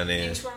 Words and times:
down 0.00 0.06
there. 0.08 0.28
Intro. 0.28 0.52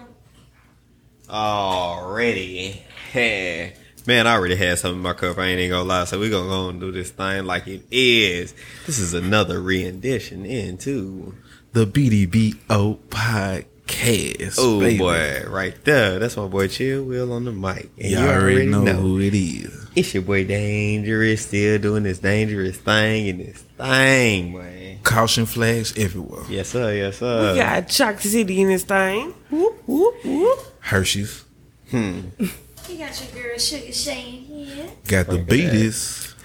Already. 1.30 2.84
Hey. 3.12 3.74
Man, 4.06 4.28
I 4.28 4.34
already 4.34 4.56
had 4.56 4.80
some 4.80 4.94
in 4.94 5.00
my 5.00 5.14
cup. 5.14 5.38
I 5.38 5.46
ain't 5.46 5.60
even 5.60 5.72
gonna 5.72 5.88
lie. 5.88 6.04
So 6.06 6.20
we 6.20 6.30
gonna 6.30 6.50
go 6.50 6.70
and 6.70 6.80
do 6.80 6.92
this 6.92 7.12
thing 7.12 7.46
like 7.46 7.68
it 7.68 7.84
is. 7.90 8.54
This 8.86 9.00
is 9.00 9.14
another 9.14 9.62
rendition 9.62 10.46
into. 10.46 11.36
The 11.72 11.86
BDBO 11.86 13.00
podcast. 13.10 14.56
Oh 14.60 14.80
baby. 14.80 14.98
boy, 14.98 15.46
right 15.48 15.74
there. 15.86 16.20
That's 16.20 16.38
my 16.38 16.48
boy 16.48 16.68
Chill 16.68 17.04
Will 17.06 17.32
on 17.32 17.46
the 17.46 17.52
mic. 17.52 17.90
And 17.98 18.12
You 18.12 18.18
already 18.18 18.66
know, 18.68 18.84
who 18.84 19.20
it 19.20 19.34
is. 19.34 19.83
It's 19.96 20.14
your 20.14 20.24
boy 20.24 20.46
Dangerous, 20.46 21.46
still 21.46 21.78
doing 21.78 22.04
this 22.04 22.18
dangerous 22.20 22.78
thing 22.78 23.30
and 23.30 23.40
this 23.42 23.62
thing, 23.62 24.58
man. 24.58 25.00
Caution 25.04 25.46
flags 25.46 25.94
everywhere. 25.98 26.44
Yes, 26.50 26.70
sir. 26.70 26.94
Yes, 26.96 27.18
sir. 27.18 27.54
We 27.54 27.60
got 27.60 27.88
Chocolate 27.90 28.22
City 28.24 28.62
in 28.62 28.70
this 28.70 28.84
thing. 28.84 29.34
Whoop, 29.52 29.84
whoop, 29.86 30.16
whoop. 30.26 30.60
Hershey's. 30.80 31.44
Hmm. 31.92 32.22
you 32.40 32.98
got 32.98 33.22
your 33.22 33.44
girl 33.44 33.58
Sugar 33.60 33.92
Shane 33.92 34.46
here. 34.46 34.90
Got 35.08 35.28
the 35.28 35.34
Look 35.34 35.42
at 35.42 35.48
that. 35.48 35.50
beaties. 35.50 36.36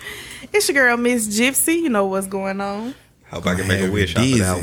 It's 0.52 0.68
your 0.68 0.74
girl, 0.74 0.96
Miss 0.98 1.26
Gypsy. 1.28 1.80
You 1.82 1.88
know 1.88 2.04
what's 2.06 2.26
going 2.26 2.60
on. 2.60 2.94
Hope 3.30 3.46
I 3.46 3.54
can 3.54 3.66
make 3.68 3.80
a 3.80 3.84
Have 3.84 3.92
wish 3.92 4.14
off 4.14 4.22
of 4.22 4.38
that 4.38 4.62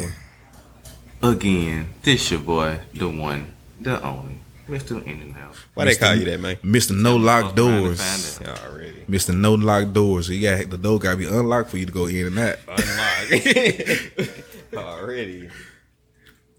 one. 1.21 1.31
Again, 1.33 1.89
this 2.03 2.29
your 2.29 2.39
boy, 2.39 2.79
the 2.93 3.09
one, 3.09 3.51
the 3.81 4.01
only, 4.03 4.39
Mr. 4.67 5.03
In 5.05 5.21
and 5.21 5.35
Out. 5.37 5.55
Why 5.75 5.85
they 5.85 5.95
call 5.95 6.15
you 6.15 6.25
that, 6.25 6.39
man? 6.39 6.55
Mr. 6.57 6.99
No 6.99 7.15
Lock 7.17 7.49
Fuck 7.49 7.57
around 7.59 7.73
and 7.73 7.83
Doors. 7.97 8.39
Already. 8.65 9.05
Mr. 9.07 9.35
No 9.37 9.53
Lock 9.53 9.93
Doors. 9.93 10.27
So 10.27 10.33
you 10.33 10.41
got 10.49 10.69
the 10.69 10.77
door 10.77 10.97
gotta 10.99 11.17
be 11.17 11.25
unlocked 11.27 11.69
for 11.69 11.77
you 11.77 11.85
to 11.85 11.91
go 11.91 12.05
in 12.07 12.27
and 12.27 12.39
out. 12.39 12.57
Unlocked. 12.67 14.29
Already. 14.73 15.49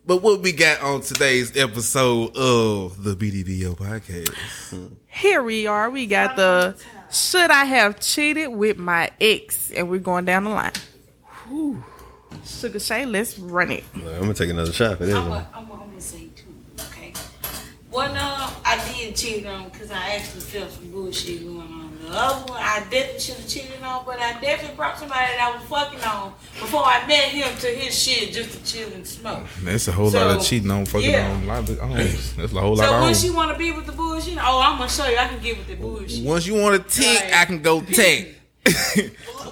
But 0.06 0.22
what 0.22 0.40
we 0.40 0.52
got 0.52 0.80
on 0.82 1.00
today's 1.00 1.56
episode 1.56 2.36
of 2.36 3.02
the 3.02 3.16
BDBO 3.16 3.76
podcast? 3.76 4.32
Here 5.08 5.42
we 5.42 5.66
are. 5.66 5.90
We 5.90 6.06
got 6.06 6.36
the 6.36 6.76
Should 7.10 7.50
I 7.50 7.64
Have 7.64 7.98
Cheated 7.98 8.50
with 8.50 8.78
My 8.78 9.10
Ex? 9.20 9.72
And 9.72 9.90
we're 9.90 9.98
going 9.98 10.24
down 10.24 10.44
the 10.44 10.50
line. 10.50 10.72
Whew. 11.48 11.82
Sugar 12.44 12.78
Shay, 12.78 13.04
let's 13.04 13.36
run 13.36 13.72
it. 13.72 13.82
I'm 13.94 14.02
gonna 14.20 14.34
take 14.34 14.50
another 14.50 14.72
shot 14.72 14.98
for 14.98 15.06
this 15.06 15.14
I'm 15.16 15.28
one. 15.28 15.44
gonna 15.44 15.48
I'm 15.54 15.66
gonna 15.88 16.00
say 16.00 16.28
two, 16.36 16.54
okay? 16.80 17.12
One 17.96 18.14
uh, 18.14 18.50
I 18.62 18.92
did 18.92 19.16
cheat 19.16 19.46
on 19.46 19.70
because 19.70 19.90
I 19.90 20.16
actually 20.16 20.42
felt 20.42 20.70
some 20.70 20.90
bullshit 20.90 21.42
going 21.42 21.60
on. 21.60 21.98
The 22.02 22.10
other 22.12 22.52
one, 22.52 22.60
I 22.62 22.80
definitely 22.90 23.20
should 23.20 23.36
have 23.36 23.48
cheated 23.48 23.82
on, 23.82 24.04
but 24.04 24.18
I 24.20 24.38
definitely 24.38 24.76
brought 24.76 24.98
somebody 24.98 25.20
that 25.20 25.40
I 25.40 25.56
was 25.56 25.66
fucking 25.66 26.04
on 26.04 26.34
before 26.60 26.82
I 26.84 27.06
met 27.06 27.28
him 27.28 27.56
to 27.56 27.66
his 27.68 27.98
shit 27.98 28.34
just 28.34 28.52
to 28.52 28.62
chill 28.70 28.92
and 28.92 29.06
smoke. 29.06 29.44
That's 29.62 29.88
a 29.88 29.92
whole 29.92 30.10
lot 30.10 30.36
of 30.36 30.44
cheating 30.44 30.70
on 30.70 30.84
fucking 30.84 31.10
yeah. 31.10 31.30
on. 31.30 31.46
Lot 31.46 31.70
of, 31.70 31.78
that's 32.36 32.52
a 32.52 32.60
whole 32.60 32.76
lot 32.76 32.84
So 32.86 32.94
of 32.96 33.00
when 33.00 33.08
on. 33.08 33.14
she 33.14 33.30
want 33.30 33.50
to 33.52 33.58
be 33.58 33.72
with 33.72 33.86
the 33.86 33.92
bullshit, 33.92 34.36
oh, 34.42 34.60
I'm 34.60 34.76
gonna 34.76 34.90
show 34.90 35.06
you 35.06 35.16
I 35.16 35.28
can 35.28 35.40
get 35.42 35.56
with 35.56 35.66
the 35.66 35.76
bullshit. 35.76 36.22
Once 36.22 36.46
you 36.46 36.54
want 36.54 36.76
to 36.76 37.00
tick. 37.00 37.32
I 37.32 37.46
can 37.46 37.62
go 37.62 37.80
tick. 37.80 38.36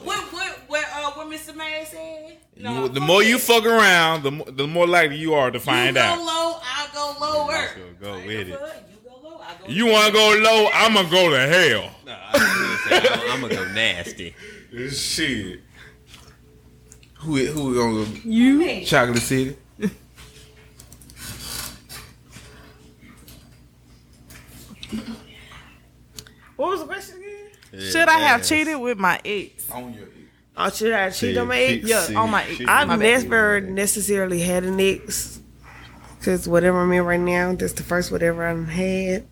What 0.02 0.20
what 0.34 0.58
what 0.66 0.84
uh 0.92 1.10
what 1.12 1.28
Mr. 1.28 1.56
Man 1.56 1.86
said? 1.86 2.36
You- 2.56 2.88
the 2.88 3.00
more 3.00 3.22
you 3.22 3.38
fuck 3.38 3.64
around, 3.64 4.22
the 4.22 4.30
more, 4.30 4.46
the 4.50 4.66
more 4.66 4.86
likely 4.86 5.16
you 5.16 5.34
are 5.34 5.50
to 5.50 5.58
find 5.58 5.96
you 5.96 6.02
out. 6.02 6.18
Lower. 7.76 7.86
let's 7.86 8.00
go- 8.00 8.06
go 8.06 8.12
I 8.14 8.18
ain't 8.18 8.26
with 8.26 8.36
it. 8.40 8.48
You 8.48 8.56
go 9.08 9.28
low, 9.28 9.38
I 9.40 9.54
go 9.60 9.66
You 9.68 9.86
want 9.86 10.06
to 10.06 10.12
go 10.12 10.38
low? 10.42 10.68
I'm 10.72 10.94
gonna 10.94 11.10
go 11.10 11.30
to 11.30 11.46
hell. 11.46 11.90
I'm 13.30 13.40
gonna 13.40 13.54
go 13.54 13.72
nasty. 13.72 14.34
Shit. 14.90 15.60
Who 17.20 17.36
who 17.46 17.70
we 17.70 17.74
gonna 17.76 18.04
go? 18.04 18.10
You? 18.24 18.84
Chocolate 18.84 19.18
City. 19.22 19.56
What 26.56 26.70
was 26.70 26.80
the 26.80 26.86
question 26.86 27.18
again? 27.18 27.90
Should 27.90 28.08
I 28.08 28.18
have 28.18 28.44
cheated 28.44 28.78
with 28.78 28.98
my 28.98 29.20
ex? 29.24 29.68
On 29.70 29.92
your 29.92 30.04
ex. 30.04 30.10
Oh, 30.56 30.70
should 30.70 30.92
I 30.92 31.10
cheat 31.10 31.36
on 31.36 31.48
my 31.48 31.58
ex? 31.58 31.84
Yeah, 31.88 32.06
on 32.18 32.30
my 32.30 32.44
she- 32.44 32.62
ex. 32.62 32.70
I've 32.70 32.98
never 32.98 33.60
necessarily 33.60 34.40
had 34.40 34.64
an 34.64 34.78
ex. 34.80 35.40
Because 36.24 36.48
whatever 36.48 36.80
I'm 36.80 36.90
in 36.90 37.04
right 37.04 37.20
now, 37.20 37.54
that's 37.54 37.74
the 37.74 37.82
first 37.82 38.10
whatever 38.10 38.46
I've 38.46 38.66
had. 38.66 39.26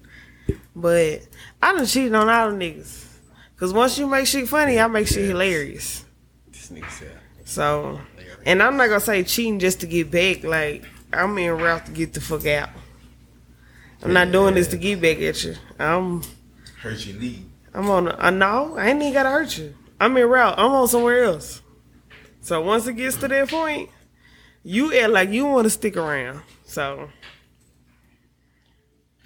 But 0.76 1.26
I 1.62 1.72
done 1.72 1.86
cheated 1.86 2.14
on 2.14 2.28
all 2.28 2.50
the 2.50 2.56
niggas. 2.58 3.06
Because 3.54 3.72
once 3.72 3.96
you 3.96 4.06
make 4.06 4.26
shit 4.26 4.46
funny, 4.46 4.78
I 4.78 4.86
make 4.88 5.06
shit 5.06 5.26
hilarious. 5.26 6.04
This 6.48 6.68
nigga 6.68 6.90
said. 6.90 7.18
So, 7.46 7.98
and 8.44 8.62
I'm 8.62 8.76
not 8.76 8.88
going 8.88 9.00
to 9.00 9.06
say 9.06 9.22
cheating 9.22 9.58
just 9.58 9.80
to 9.80 9.86
get 9.86 10.10
back. 10.10 10.44
Like, 10.44 10.84
I'm 11.14 11.38
in 11.38 11.52
route 11.52 11.86
to 11.86 11.92
get 11.92 12.12
the 12.12 12.20
fuck 12.20 12.44
out. 12.44 12.68
I'm 14.02 14.12
not 14.12 14.30
doing 14.30 14.52
this 14.52 14.68
to 14.68 14.76
get 14.76 15.00
back 15.00 15.16
at 15.16 15.42
you. 15.44 15.54
I'm 15.78 16.22
hurt 16.82 17.06
your 17.06 17.18
knee. 17.18 17.46
I'm 17.72 17.88
on. 17.88 18.08
A, 18.08 18.18
uh, 18.18 18.30
no, 18.30 18.76
I 18.76 18.88
ain't 18.88 19.00
even 19.00 19.14
gotta 19.14 19.30
hurt 19.30 19.56
you. 19.56 19.74
I'm 19.98 20.14
in 20.18 20.28
route. 20.28 20.58
I'm 20.58 20.72
on 20.72 20.88
somewhere 20.88 21.24
else. 21.24 21.62
So 22.42 22.60
once 22.60 22.86
it 22.86 22.94
gets 22.94 23.16
to 23.16 23.28
that 23.28 23.48
point, 23.48 23.88
you 24.62 24.94
act 24.94 25.08
like 25.08 25.30
you 25.30 25.46
want 25.46 25.64
to 25.64 25.70
stick 25.70 25.96
around. 25.96 26.42
So, 26.72 27.10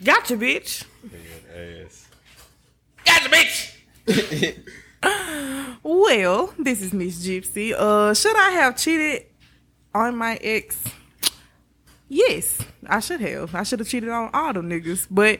gotcha, 0.02 0.36
bitch. 0.36 0.84
Ass. 1.54 2.08
Gotcha, 3.04 3.28
bitch. 3.28 4.58
Well, 5.84 6.52
this 6.58 6.82
is 6.82 6.92
Miss 6.92 7.24
Gypsy. 7.24 7.72
Uh, 7.72 8.12
should 8.12 8.34
I 8.36 8.50
have 8.50 8.76
cheated 8.76 9.26
on 9.94 10.16
my 10.16 10.34
ex? 10.42 10.82
Yes, 12.08 12.58
I 12.84 12.98
should 12.98 13.20
have. 13.20 13.54
I 13.54 13.62
should 13.62 13.78
have 13.78 13.88
cheated 13.88 14.08
on 14.08 14.30
all 14.34 14.52
them 14.52 14.68
niggas. 14.68 15.06
But 15.08 15.38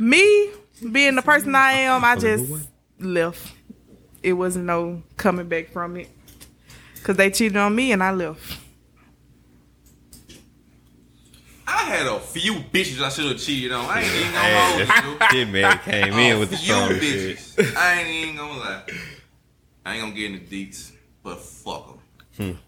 me 0.00 0.50
being 0.90 1.14
the 1.14 1.22
person 1.22 1.54
I 1.54 1.72
am, 1.72 2.04
I 2.04 2.16
just 2.16 2.52
left. 2.98 3.52
It 4.24 4.32
wasn't 4.32 4.64
no 4.64 5.04
coming 5.16 5.46
back 5.46 5.70
from 5.70 5.96
it. 5.98 6.08
Cause 7.04 7.14
they 7.14 7.30
cheated 7.30 7.56
on 7.56 7.72
me 7.76 7.92
and 7.92 8.02
I 8.02 8.10
left. 8.10 8.58
I 11.66 11.75
had 11.86 12.06
a 12.06 12.20
few 12.20 12.54
bitches 12.54 13.00
I 13.02 13.08
should 13.08 13.26
have 13.26 13.38
cheated 13.40 13.72
on. 13.72 13.84
I 13.86 14.02
ain't 14.02 14.14
even 14.14 14.32
gonna 14.32 15.04
hold 15.04 15.20
you. 15.20 15.26
Kid 15.30 15.48
man 15.52 15.78
came 15.84 16.12
in 16.14 16.38
with 16.40 16.50
the 16.50 16.56
A 16.56 16.58
few 16.58 16.74
strong 16.74 16.88
shit. 17.00 17.36
bitches. 17.38 17.76
I 17.76 18.00
ain't 18.00 18.08
even 18.08 18.36
gonna 18.36 18.58
lie. 18.58 18.82
I 19.84 19.92
ain't 19.94 20.02
gonna 20.02 20.14
get 20.14 20.30
into 20.32 20.44
deets, 20.46 20.92
but 21.22 21.38
fuck 21.40 21.98
them. 22.36 22.58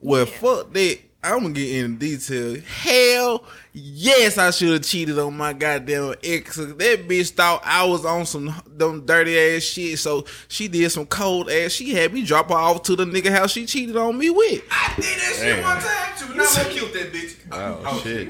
Well, 0.00 0.26
fuck 0.26 0.72
that. 0.72 0.98
I'm 1.24 1.40
gonna 1.40 1.54
get 1.54 1.74
into 1.76 1.98
detail. 1.98 2.60
Hell, 2.82 3.44
yes, 3.72 4.36
I 4.36 4.50
should 4.50 4.72
have 4.74 4.82
cheated 4.82 5.18
on 5.18 5.34
my 5.34 5.54
goddamn 5.54 6.14
ex. 6.22 6.56
That 6.56 6.76
bitch 7.08 7.30
thought 7.30 7.62
I 7.64 7.84
was 7.84 8.04
on 8.04 8.26
some 8.26 8.54
them 8.66 9.06
dirty 9.06 9.38
ass 9.38 9.62
shit, 9.62 9.98
so 9.98 10.26
she 10.48 10.68
did 10.68 10.90
some 10.92 11.06
cold 11.06 11.50
ass. 11.50 11.72
She 11.72 11.94
had 11.94 12.12
me 12.12 12.24
drop 12.24 12.50
her 12.50 12.54
off 12.54 12.82
to 12.82 12.96
the 12.96 13.06
nigga 13.06 13.30
house 13.30 13.52
she 13.52 13.64
cheated 13.64 13.96
on 13.96 14.18
me 14.18 14.28
with. 14.28 14.62
I 14.70 14.92
did 14.96 15.04
that 15.04 15.34
shit 15.34 15.56
Damn. 15.56 15.62
one 15.62 15.80
time 15.80 16.18
too. 16.18 16.34
Now 16.34 16.44
I'm 16.44 16.70
killed 16.70 16.92
that 16.92 17.12
bitch. 17.12 17.36
Oh, 17.52 17.80
oh 17.86 18.00
shit. 18.00 18.28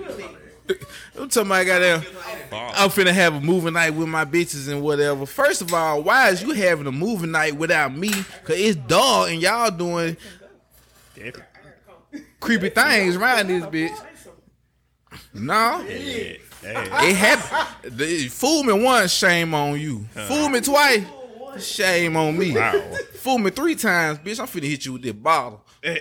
I'm 1.18 1.28
talking 1.28 1.50
about 1.50 1.66
goddamn. 1.66 2.02
I'm 2.52 2.90
finna 2.90 3.12
have 3.12 3.34
a 3.34 3.40
movie 3.40 3.70
night 3.70 3.90
with 3.90 4.08
my 4.08 4.24
bitches 4.24 4.68
and 4.68 4.82
whatever. 4.82 5.26
First 5.26 5.62
of 5.62 5.74
all, 5.74 6.02
why 6.02 6.28
is 6.30 6.42
you 6.42 6.52
having 6.52 6.86
a 6.86 6.92
movie 6.92 7.26
night 7.26 7.56
without 7.56 7.94
me? 7.94 8.10
Cause 8.44 8.56
it's 8.56 8.76
dull 8.76 9.24
and 9.24 9.42
y'all 9.42 9.70
doing 9.70 10.16
creepy 12.44 12.68
things 12.68 13.16
around 13.16 13.46
this 13.48 13.64
bitch. 13.64 13.98
No, 15.32 15.82
Hey, 15.82 16.38
it 16.62 17.16
happened. 17.16 17.96
The, 17.98 18.28
fool 18.28 18.64
me 18.64 18.72
once, 18.72 19.12
shame 19.12 19.54
on 19.54 19.80
you. 19.80 20.04
Fool 20.26 20.48
me 20.50 20.60
twice, 20.60 21.04
shame 21.58 22.16
on 22.16 22.36
me. 22.38 22.54
Fool 23.14 23.38
me 23.38 23.50
three 23.50 23.74
times, 23.74 24.18
bitch. 24.18 24.40
I'm 24.40 24.46
finna 24.46 24.68
hit 24.68 24.84
you 24.84 24.94
with 24.94 25.02
this 25.02 25.12
bottle. 25.12 25.62
but 25.82 25.96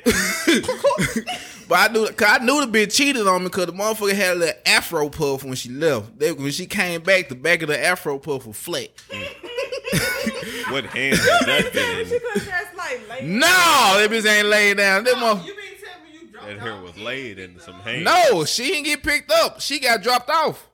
I 1.76 1.88
knew, 1.92 2.08
cause 2.12 2.40
I 2.40 2.44
knew 2.44 2.66
the 2.66 2.72
bitch 2.72 2.94
cheated 2.96 3.28
on 3.28 3.42
me 3.44 3.50
because 3.50 3.66
the 3.68 3.74
motherfucker 3.74 4.14
had 4.14 4.38
a 4.38 4.40
little 4.40 4.62
afro 4.66 5.10
puff 5.10 5.44
when 5.44 5.56
she 5.56 5.70
left. 5.70 6.18
They, 6.20 6.32
when 6.32 6.52
she 6.52 6.66
came 6.66 7.02
back, 7.02 7.30
the 7.30 7.36
back 7.36 7.62
of 7.62 7.68
the 7.70 7.84
afro 7.84 8.18
puff 8.20 8.48
was 8.48 8.58
flat. 8.58 8.90
what 10.70 10.86
hand 10.86 11.14
is 11.14 11.26
that 11.26 12.10
in? 13.22 13.40
No, 13.40 13.48
that 13.48 14.08
bitch 14.10 14.26
ain't 14.26 14.48
laid 14.48 14.78
down. 14.78 15.04
That 15.04 15.16
motherfucker. 15.16 15.63
That 16.46 16.60
hair 16.60 16.82
was 16.82 16.98
laid 16.98 17.40
in 17.40 17.60
some 17.60 17.76
hand. 17.76 18.04
No, 18.06 18.46
she 18.46 18.68
didn't 18.68 18.84
get 18.86 19.04
picked 19.04 19.32
up. 19.32 19.62
She 19.62 19.80
got 19.80 20.02
dropped 20.02 20.30
off. 20.30 20.70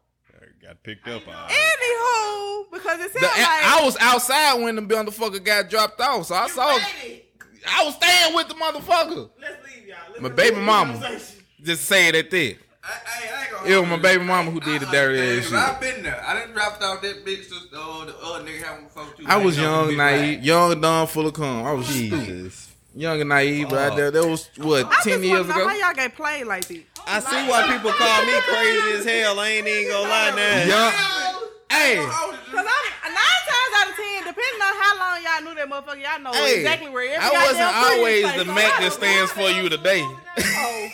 Got 0.61 0.83
picked 0.83 1.07
up. 1.07 1.23
Uh, 1.27 1.47
Anywho, 1.47 2.71
because 2.71 2.99
it 2.99 3.11
sounds 3.13 3.23
like 3.23 3.33
I 3.37 3.81
was 3.83 3.97
outside 3.99 4.61
when 4.61 4.75
the 4.75 4.81
motherfucker 4.81 5.43
got 5.43 5.69
dropped 5.69 5.99
off, 5.99 6.27
so 6.27 6.35
I 6.35 6.47
saw. 6.47 6.67
I 6.67 7.83
was 7.83 7.95
staying 7.95 8.35
with 8.35 8.47
the 8.49 8.53
motherfucker. 8.55 9.29
Let's 9.41 9.55
leave 9.75 9.87
y'all. 9.87 10.21
My 10.21 10.29
baby 10.29 10.57
mama. 10.57 11.19
Just 11.61 11.85
saying 11.85 12.13
that 12.13 12.29
there. 12.31 12.53
I, 12.81 12.87
I, 12.87 13.37
I 13.37 13.41
ain't 13.43 13.51
gonna 13.51 13.69
It 13.69 13.79
was 13.81 13.89
my 13.89 13.97
baby 13.97 14.23
mama 14.23 14.51
who 14.51 14.59
did 14.61 14.81
the 14.81 14.85
dirty 14.85 15.39
ass 15.39 15.45
shit. 15.45 15.53
I've 15.53 15.81
been 15.81 16.03
there. 16.03 16.23
I 16.25 16.33
done 16.39 16.53
dropped 16.53 16.81
off 16.81 17.01
that 17.01 17.25
bitch 17.25 17.49
to 17.49 17.55
uh, 17.77 18.05
the 18.05 18.15
other 18.17 18.45
nigga 18.45 18.63
having 18.63 18.85
before 18.85 19.05
too. 19.17 19.25
I 19.27 19.37
was 19.37 19.57
young, 19.57 19.89
bitch 19.89 19.97
naive, 19.97 20.37
like- 20.37 20.45
young, 20.45 20.81
dumb, 20.81 21.07
full 21.07 21.27
of 21.27 21.33
cum. 21.33 21.65
I 21.65 21.71
was 21.73 21.87
stupid. 21.87 22.51
Jesus 22.93 23.01
young 23.01 23.21
and 23.21 23.29
naive, 23.29 23.69
but 23.69 23.95
that, 23.95 24.13
that 24.13 24.25
was 24.27 24.49
what 24.57 24.85
I 24.87 25.01
ten 25.03 25.13
just 25.13 25.23
years 25.23 25.47
wanna 25.47 25.47
know 25.47 25.61
ago. 25.61 25.69
how 25.69 25.75
y'all 25.87 25.95
get 25.95 26.15
played 26.15 26.45
like 26.47 26.67
this. 26.67 26.79
I 27.07 27.19
see 27.19 27.49
why 27.49 27.67
people 27.67 27.91
call 27.91 28.25
me 28.25 28.33
crazy 28.41 28.97
as 28.97 29.05
hell. 29.05 29.39
I 29.39 29.47
ain't 29.49 29.67
even 29.67 29.91
gonna 29.91 30.09
lie 30.09 30.31
now. 30.35 30.63
Young, 30.65 30.93
hey, 31.71 31.95
Cause 31.97 32.33
I'm 32.51 33.13
nine 33.13 33.41
times 33.47 33.73
out 33.77 33.89
of 33.89 33.95
ten, 33.95 34.23
depending 34.25 34.61
on 34.61 34.73
how 34.81 34.93
long 34.99 35.23
y'all 35.23 35.43
knew 35.43 35.55
that 35.55 35.69
motherfucker, 35.69 36.01
y'all 36.01 36.21
know 36.21 36.31
hey, 36.33 36.57
exactly 36.57 36.89
where 36.89 37.13
every 37.15 37.25
I 37.25 37.43
wasn't 37.43 37.75
always 37.75 38.25
is 38.25 38.35
the 38.35 38.45
placed. 38.45 38.69
Mac 38.71 38.79
that 38.81 38.93
stands 38.93 39.31
for 39.31 39.49
you 39.49 39.69
today. 39.69 40.01
Oh, 40.03 40.89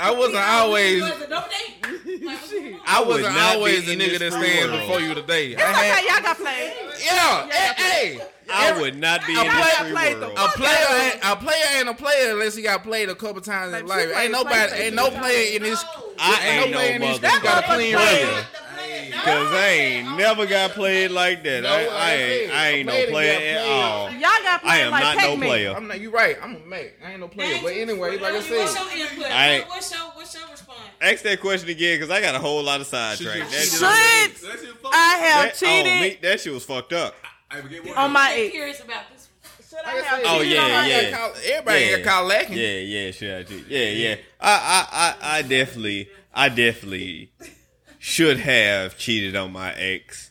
I 0.00 0.10
wasn't 0.12 0.36
always. 0.36 1.02
Was 1.02 1.20
it 1.22 1.30
no 1.30 1.44
date? 1.50 2.22
Like, 2.24 2.38
what's 2.38 2.52
going 2.52 2.74
on? 2.74 2.80
I 2.86 3.04
wasn't 3.04 3.36
always 3.36 3.86
the 3.86 3.96
nigga 3.96 4.18
that 4.20 4.32
stands 4.32 4.70
world. 4.72 4.80
before 4.80 5.00
you 5.00 5.14
today. 5.14 5.56
I 5.56 5.58
it's 5.58 5.62
okay, 5.62 5.88
had, 5.88 6.04
y'all 6.04 6.22
got 6.22 6.36
played. 6.36 6.72
yeah, 7.04 7.48
hey, 7.50 7.74
hey, 8.14 8.20
I 8.52 8.80
would 8.80 8.98
not 8.98 9.26
be 9.26 9.32
in 9.32 9.38
I 9.38 9.44
this 9.44 9.76
free 9.78 9.90
played 9.92 10.16
the 10.16 10.20
world. 10.26 10.38
A 10.38 10.48
player, 10.48 10.86
ain't, 11.02 11.18
a 11.24 11.36
player 11.36 11.64
ain't 11.78 11.88
a 11.88 11.94
player 11.94 12.30
unless 12.32 12.54
he 12.56 12.62
got 12.62 12.82
played 12.82 13.08
a 13.08 13.14
couple 13.14 13.40
times 13.40 13.74
in 13.74 13.86
life. 13.86 14.00
Ain't 14.02 14.12
played 14.12 14.30
nobody, 14.32 14.72
ain't 14.74 14.94
no 14.94 15.10
player 15.10 15.56
in 15.56 15.62
this. 15.62 15.84
I 16.18 16.46
ain't 16.48 16.70
no 16.70 16.76
player 16.76 16.94
in 16.94 17.00
this 17.00 17.18
got 17.18 17.64
a 17.64 17.66
clean 17.74 17.94
player. 17.94 18.26
record. 18.26 18.46
Cause 19.12 19.52
I 19.52 19.68
ain't 19.68 20.16
never 20.18 20.46
got 20.46 20.72
played 20.72 21.10
like 21.12 21.42
that. 21.44 21.62
No, 21.62 21.68
I, 21.68 21.74
I 21.74 21.86
I 21.86 22.14
ain't, 22.14 22.52
I 22.52 22.68
ain't 22.70 22.86
no 22.86 22.92
player 22.92 23.10
player 23.10 23.58
at 23.58 23.66
all. 23.66 24.10
Y'all 24.10 24.20
got 24.20 24.62
played 24.62 24.70
I 24.72 24.78
am 24.78 24.90
like 24.90 25.02
not 25.02 25.14
no 25.16 25.20
Pac-Man. 25.22 25.48
player. 25.48 25.72
I'm 25.76 25.86
not. 25.88 26.00
You 26.00 26.10
right. 26.10 26.36
I'm 26.42 26.56
a 26.56 26.58
mate. 26.66 26.92
I 27.04 27.12
ain't 27.12 27.20
no 27.20 27.28
player. 27.28 27.58
But 27.62 27.72
anyway, 27.74 28.18
like 28.18 28.32
I 28.32 28.36
What's 28.36 28.46
said, 28.48 28.56
your 28.96 29.06
input? 29.06 29.26
I- 29.30 29.58
What- 29.60 29.68
what's 29.68 29.90
your 29.92 30.00
what's 30.14 30.34
your 30.34 30.48
response? 30.50 30.78
Ask 31.00 31.22
that 31.22 31.40
question 31.40 31.68
again, 31.68 32.00
cause 32.00 32.10
I 32.10 32.20
got 32.20 32.34
a 32.34 32.38
whole 32.38 32.62
lot 32.62 32.80
of 32.80 32.86
sidetrack. 32.86 33.38
That, 33.38 33.50
Should 33.50 33.70
shit- 33.70 33.82
I 33.82 35.16
have 35.16 35.44
that, 35.44 35.52
oh, 35.54 35.66
cheated 35.66 36.00
me, 36.00 36.18
that 36.22 36.40
shit 36.40 36.52
was 36.52 36.64
fucked 36.64 36.92
up. 36.92 37.14
On 37.96 38.12
my 38.12 38.20
I'm 38.32 38.40
ex? 38.46 38.50
curious 38.52 38.80
about 38.80 39.04
this. 39.12 39.28
Should 39.68 39.78
I 39.84 39.94
like 39.96 40.04
I 40.04 40.06
have 40.16 40.22
Oh, 40.26 40.38
cheated 40.42 40.52
yeah, 40.52 40.62
on 40.62 40.70
my 40.70 40.86
yeah. 40.88 41.16
Call- 41.16 41.32
everybody 41.44 41.80
Yeah. 41.84 41.96
got 41.98 42.04
called 42.12 42.28
lacking. 42.28 42.58
Yeah, 42.58 42.78
yeah, 42.78 43.10
sure 43.10 43.38
I 43.38 43.42
do. 43.42 43.64
Yeah, 43.68 43.88
yeah. 43.88 44.14
I, 44.40 44.52
I, 45.22 45.28
I, 45.32 45.38
I 45.38 45.42
definitely, 45.42 46.08
I 46.34 46.48
definitely 46.48 47.32
should 47.98 48.38
have 48.40 48.96
cheated 48.98 49.34
on 49.36 49.52
my 49.52 49.72
ex, 49.74 50.30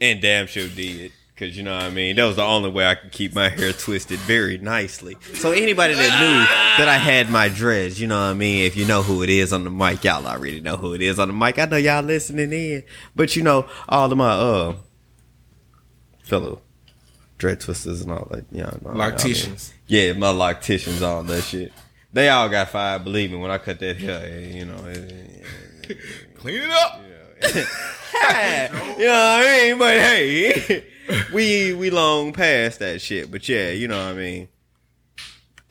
and 0.00 0.20
damn 0.20 0.46
sure 0.46 0.68
did. 0.68 1.12
Cause 1.36 1.56
you 1.56 1.64
know 1.64 1.74
what 1.74 1.82
I 1.82 1.90
mean. 1.90 2.14
That 2.14 2.24
was 2.26 2.36
the 2.36 2.44
only 2.44 2.70
way 2.70 2.86
I 2.86 2.94
could 2.94 3.10
keep 3.10 3.34
my 3.34 3.48
hair 3.48 3.72
twisted 3.72 4.20
very 4.20 4.56
nicely. 4.56 5.16
So 5.34 5.50
anybody 5.50 5.94
that 5.94 6.20
knew 6.20 6.78
that 6.84 6.88
I 6.88 6.96
had 6.96 7.28
my 7.28 7.48
dreads, 7.48 8.00
you 8.00 8.06
know 8.06 8.14
what 8.14 8.26
I 8.30 8.34
mean. 8.34 8.64
If 8.64 8.76
you 8.76 8.84
know 8.86 9.02
who 9.02 9.24
it 9.24 9.28
is 9.28 9.52
on 9.52 9.64
the 9.64 9.70
mic, 9.70 10.04
y'all 10.04 10.24
already 10.28 10.60
know 10.60 10.76
who 10.76 10.94
it 10.94 11.02
is 11.02 11.18
on 11.18 11.26
the 11.26 11.34
mic. 11.34 11.58
I 11.58 11.64
know 11.64 11.76
y'all 11.76 12.04
listening 12.04 12.52
in, 12.52 12.84
but 13.16 13.34
you 13.34 13.42
know 13.42 13.66
all 13.88 14.12
of 14.12 14.16
my 14.16 14.30
uh 14.30 14.74
fellow 16.24 16.60
dread 17.38 17.60
twisters 17.60 18.00
and 18.02 18.10
all 18.10 18.26
that. 18.30 18.44
Yeah, 18.50 18.64
know, 18.82 18.90
Locticians. 18.90 19.72
yeah, 19.86 20.12
my 20.14 20.28
locticians, 20.28 21.02
all 21.02 21.22
that 21.24 21.42
shit. 21.42 21.72
They 22.12 22.28
all 22.28 22.48
got 22.48 22.70
fired. 22.70 23.04
Believe 23.04 23.30
me, 23.32 23.38
when 23.38 23.50
I 23.50 23.58
cut 23.58 23.80
that 23.80 23.96
hair, 23.96 24.40
you 24.40 24.64
know, 24.64 24.84
eh, 24.86 25.94
Clean 26.38 26.62
it 26.62 26.70
up. 26.70 27.00
you 28.98 29.04
know 29.04 29.10
what 29.10 29.46
I 29.46 29.68
mean. 29.68 29.78
But 29.78 29.94
hey, 29.94 30.84
we 31.34 31.74
we 31.74 31.90
long 31.90 32.32
past 32.32 32.78
that 32.78 33.00
shit. 33.00 33.30
But 33.30 33.48
yeah, 33.48 33.70
you 33.70 33.88
know 33.88 33.98
what 33.98 34.12
I 34.12 34.14
mean. 34.14 34.48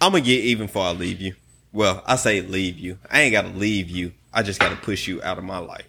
I'm 0.01 0.11
gonna 0.11 0.23
get 0.23 0.43
even 0.43 0.67
before 0.67 0.85
I 0.85 0.91
leave 0.91 1.21
you. 1.21 1.35
Well, 1.71 2.03
I 2.05 2.17
say 2.17 2.41
leave 2.41 2.77
you. 2.77 2.99
I 3.09 3.21
ain't 3.21 3.31
gotta 3.31 3.47
leave 3.47 3.89
you. 3.89 4.13
I 4.33 4.43
just 4.43 4.59
gotta 4.59 4.75
push 4.75 5.07
you 5.07 5.23
out 5.23 5.37
of 5.37 5.43
my 5.43 5.59
life. 5.59 5.87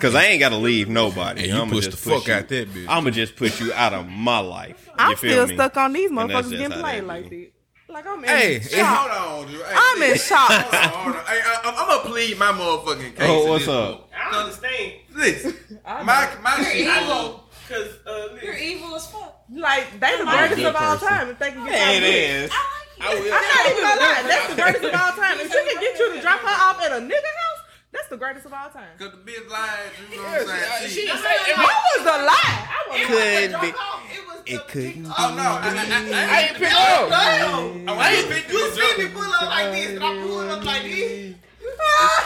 Cause 0.00 0.14
I 0.14 0.24
ain't 0.26 0.40
gotta 0.40 0.56
leave 0.56 0.88
nobody. 0.88 1.42
And 1.42 1.48
you 1.50 1.54
I'ma 1.56 1.70
pushed 1.72 1.90
just 1.90 2.04
the 2.04 2.10
fuck 2.10 2.18
push 2.20 2.28
you- 2.28 2.34
out 2.34 2.48
that 2.48 2.68
bitch. 2.72 2.86
I'ma 2.88 3.10
just 3.10 3.36
push 3.36 3.60
you 3.60 3.72
out 3.72 3.92
of 3.94 4.08
my 4.08 4.38
life. 4.40 4.86
You 4.86 4.92
I'm 4.98 5.16
feel 5.16 5.30
still 5.32 5.46
me? 5.48 5.54
stuck 5.54 5.76
on 5.76 5.92
these 5.92 6.10
motherfuckers 6.10 6.50
getting 6.50 6.70
played 6.70 7.04
like 7.04 7.30
be. 7.30 7.44
that. 7.44 7.52
Like 7.92 8.06
I'm 8.06 8.24
in 8.24 8.28
Hey, 8.28 8.60
shock. 8.60 9.10
Hold 9.10 9.46
on, 9.46 9.52
dude. 9.52 9.62
Hey, 9.62 9.72
I'm 9.74 10.02
in 10.02 10.18
shock. 10.18 10.50
Hold 10.50 10.74
on, 10.74 10.88
hold 10.90 11.16
on. 11.16 11.24
Hey, 11.24 11.40
I, 11.44 11.60
I'm, 11.64 11.74
I'm 11.78 11.88
gonna 11.88 12.10
plead 12.10 12.38
my 12.38 12.52
motherfucking 12.52 13.16
case. 13.16 13.28
Oh, 13.28 13.46
what's 13.50 13.68
up? 13.68 13.98
book. 14.00 14.10
I 14.18 14.30
don't 14.32 14.40
understand. 14.44 14.92
Listen, 15.14 15.54
my 15.86 16.28
my 16.42 16.62
shit. 16.64 16.76
evil. 16.86 17.42
Cause 17.68 17.88
uh, 18.06 18.36
You're 18.42 18.54
evil 18.56 18.94
as 18.94 19.06
fuck. 19.10 19.42
Like 19.52 19.90
they 19.98 20.16
the 20.18 20.22
I'm 20.26 20.48
greatest 20.48 20.66
of 20.66 20.76
all 20.76 20.92
person. 20.98 21.08
time 21.08 21.28
if 21.30 21.38
they 21.38 21.50
can 21.52 21.64
get 21.64 21.74
It 21.74 21.80
out 21.80 21.96
of 21.96 22.02
is. 22.02 22.50
I 22.52 23.10
like 23.10 23.24
you. 23.24 23.32
I'm 23.32 23.42
not 23.42 23.66
even 23.70 23.82
gonna. 23.82 24.28
That's 24.28 24.48
the 24.50 24.54
greatest 24.62 24.84
of 24.84 24.94
all 25.00 25.12
time. 25.12 25.36
If 25.40 25.50
she 25.52 25.58
can 25.72 25.80
get 25.80 25.98
you 25.98 26.14
to 26.14 26.20
drop 26.20 26.40
her 26.40 26.46
off 26.70 26.82
at 26.82 26.92
a 26.92 27.00
nigga 27.02 27.10
house, 27.14 27.45
that's 27.96 28.08
the 28.08 28.16
greatest 28.16 28.46
of 28.46 28.52
all 28.52 28.68
time. 28.70 28.84
Cause 28.98 29.10
the 29.12 29.16
bitch 29.32 29.48
lied, 29.50 29.90
you 30.10 30.16
know 30.16 30.22
what 30.22 30.40
I'm 30.40 30.46
saying? 30.46 30.90
She, 30.90 31.06
What 31.08 31.16
was 31.16 32.04
the 32.04 32.16
lie? 32.28 32.68
I 32.68 32.86
was 32.90 33.00
Could 33.06 33.60
be. 33.60 33.68
it 33.68 34.26
was 34.26 34.42
It 34.46 34.68
couldn't. 34.68 35.06
oh 35.06 35.34
no, 35.34 35.42
I, 35.42 35.68
I, 35.68 35.74
I, 36.12 36.36
I 36.36 36.40
ain't 36.48 36.56
pick 36.56 36.72
up. 36.72 37.10
I, 37.12 37.94
I 37.98 38.12
ain't 38.14 38.28
picked 38.28 38.52
you 38.52 38.70
the 38.70 38.74
see 38.76 39.02
me 39.04 39.08
pull 39.10 39.22
up 39.22 39.42
like 39.42 39.72
this, 39.72 39.90
and 39.96 40.04
I 40.04 40.22
pull 40.22 40.38
up 40.40 40.64
like 40.64 40.82
this, 40.82 41.34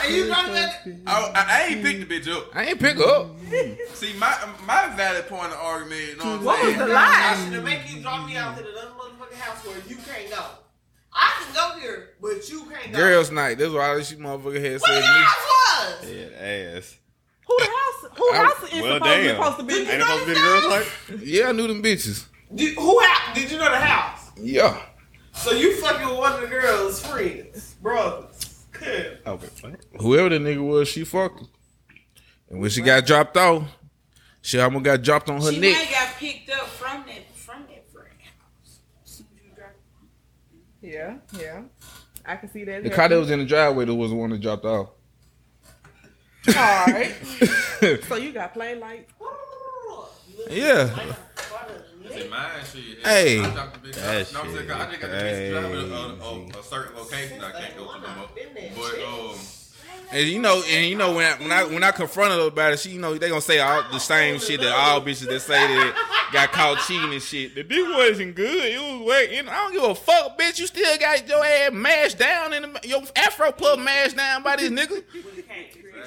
and 0.05 0.13
you 0.15 0.25
drop 0.27 0.45
that. 0.47 0.87
I, 1.07 1.31
I, 1.33 1.45
I 1.47 1.63
ain't 1.69 1.83
picked 1.83 2.07
the 2.07 2.19
bitch 2.19 2.27
up. 2.35 2.55
I 2.55 2.65
ain't 2.65 2.79
pick 2.79 2.97
up. 2.99 3.27
See, 3.95 4.13
my 4.17 4.35
my 4.65 4.93
valid 4.95 5.27
point 5.27 5.51
of 5.53 5.59
argument, 5.59 6.01
you 6.01 6.15
know 6.17 6.25
what 6.25 6.39
I'm 6.39 6.43
What 6.45 6.63
was 6.65 6.75
saying? 6.75 6.87
the 6.89 6.93
I 6.93 7.33
lie? 7.35 7.43
should 7.45 7.53
have 7.53 7.63
make 7.63 7.93
you 7.93 8.01
drop 8.01 8.27
me 8.27 8.35
out 8.37 8.57
to 8.57 8.63
the 8.63 8.69
other 8.69 8.91
motherfucking 8.91 9.35
house 9.37 9.65
where 9.65 9.77
you 9.87 9.95
can't 9.97 10.29
go. 10.29 10.43
I 11.13 11.43
can 11.43 11.53
go 11.53 11.79
here, 11.79 12.09
but 12.21 12.49
you 12.49 12.65
can't 12.65 12.91
go. 12.91 12.97
Girls' 12.99 13.31
night. 13.31 13.57
That's 13.57 13.71
why 13.73 14.01
she 14.01 14.15
this 14.15 14.23
motherfucker 14.23 14.61
had 14.63 14.81
what 14.81 14.89
said 14.89 15.01
the 15.01 15.07
house 15.07 16.01
was? 16.01 16.11
Yeah, 16.11 16.77
ass. 16.77 16.97
Who 17.47 17.57
the 17.57 17.65
house? 17.65 18.17
Who 18.17 18.31
I- 18.31 18.35
house 18.37 18.63
is 18.73 18.81
Well, 18.81 18.93
supposed, 18.95 19.03
damn. 19.03 19.35
supposed 19.35 19.57
to 19.59 19.63
be? 19.63 19.73
Ain't 19.91 20.01
supposed 20.01 20.19
to 20.23 20.27
be 20.27 20.33
the 20.33 20.39
girls' 20.39 20.67
night? 20.67 21.19
Yeah, 21.23 21.47
I 21.49 21.51
knew 21.51 21.67
them 21.67 21.83
bitches. 21.83 22.25
Did, 22.53 22.75
who 22.75 22.99
house? 23.01 23.35
Did 23.35 23.51
you 23.51 23.57
know 23.57 23.69
the 23.69 23.77
house? 23.77 24.31
Yeah. 24.37 24.81
So 25.33 25.51
you 25.51 25.75
fucking 25.81 26.07
with 26.09 26.17
one 26.17 26.33
of 26.33 26.41
the 26.41 26.47
girls' 26.47 27.05
friends, 27.05 27.75
brothers, 27.81 28.65
cousins. 28.71 29.17
Wait, 29.25 29.61
what? 29.61 30.01
Whoever 30.01 30.29
the 30.29 30.37
nigga 30.39 30.65
was, 30.65 30.87
she 30.89 31.03
fucked 31.05 31.39
him. 31.41 31.47
And 32.49 32.59
when 32.61 32.69
she 32.69 32.81
got 32.81 33.05
dropped 33.05 33.37
off, 33.37 33.63
she 34.41 34.59
almost 34.59 34.83
got 34.83 35.01
dropped 35.01 35.29
on 35.29 35.41
her 35.41 35.51
She 35.51 35.59
neck. 35.59 35.73
might 35.77 35.91
got 35.91 36.15
picked 36.17 36.49
up 36.49 36.67
from 36.67 37.05
that 37.07 37.33
from 37.35 37.63
that 37.69 37.89
friend 37.91 38.09
house. 38.21 38.79
As 39.05 39.11
soon 39.11 39.27
as 39.37 39.43
you 39.45 39.55
drop 39.55 39.71
Yeah, 40.81 41.17
yeah. 41.39 41.61
I 42.25 42.35
can 42.35 42.49
see 42.51 42.63
that. 42.65 42.83
The 42.83 42.89
car 42.89 43.09
that 43.09 43.17
was 43.17 43.31
in 43.31 43.39
the 43.39 43.45
driveway 43.45 43.85
that 43.85 43.93
was 43.93 44.11
the 44.11 44.15
one 44.15 44.31
that 44.31 44.41
dropped 44.41 44.65
off. 44.65 44.89
All 46.47 46.53
right. 46.87 47.13
so 48.07 48.15
you 48.15 48.31
got 48.31 48.53
play 48.53 48.75
like 48.75 49.09
Yeah. 50.49 50.87
See, 52.09 52.27
mine. 52.27 52.49
Hey. 53.03 53.39
I 53.41 53.53
dropped 53.53 53.81
the 53.81 53.89
bitch 53.89 53.95
That 53.95 54.21
off. 54.21 54.33
No, 54.33 54.41
I'm 54.41 54.55
saying, 54.55 54.71
I 54.71 54.89
just 54.89 55.01
got 55.01 55.11
the 55.11 55.17
bitch 55.17 55.51
driving 55.51 55.77
a, 55.77 55.95
a, 55.95 56.57
a, 56.57 56.59
a 56.59 56.63
certain 56.63 56.97
location 56.97 57.43
I 57.43 57.51
can't 57.51 57.77
go 57.77 57.93
to 57.93 58.01
no 58.01 58.15
more. 58.15 58.27
But 58.75 59.03
um, 59.03 59.39
And 60.11 60.27
you 60.27 60.41
know, 60.41 60.63
and 60.67 60.85
you 60.87 60.97
know 60.97 61.15
when 61.15 61.25
I, 61.25 61.35
when 61.35 61.51
I 61.51 61.63
when 61.63 61.83
I 61.83 61.91
confronted 61.91 62.39
her 62.39 62.47
about 62.47 62.73
it, 62.73 62.79
she 62.79 62.89
you 62.91 62.99
know 62.99 63.15
they 63.17 63.29
gonna 63.29 63.39
say 63.39 63.59
all 63.59 63.83
the 63.91 63.99
same 63.99 64.39
shit 64.39 64.59
that 64.61 64.73
all 64.73 64.99
bitches 65.01 65.27
that 65.27 65.39
say 65.41 65.67
that 65.67 65.95
got 66.31 66.51
caught 66.51 66.79
cheating 66.87 67.11
and 67.13 67.21
shit. 67.21 67.55
The 67.55 67.63
dick 67.63 67.85
wasn't 67.89 68.35
good. 68.35 68.65
It 68.71 68.79
was 68.79 69.07
wet. 69.07 69.31
You 69.31 69.43
know, 69.43 69.51
I 69.51 69.55
don't 69.55 69.73
give 69.73 69.83
a 69.83 69.95
fuck, 69.95 70.37
bitch. 70.39 70.59
You 70.59 70.67
still 70.67 70.97
got 70.97 71.27
your 71.27 71.43
ass 71.45 71.71
mashed 71.71 72.17
down 72.19 72.53
in 72.53 72.61
the, 72.73 72.79
your 72.83 73.01
afro 73.15 73.51
puff 73.51 73.79
mashed 73.79 74.15
down 74.17 74.43
by 74.43 74.55
this 74.55 74.69
nigga. 74.69 75.03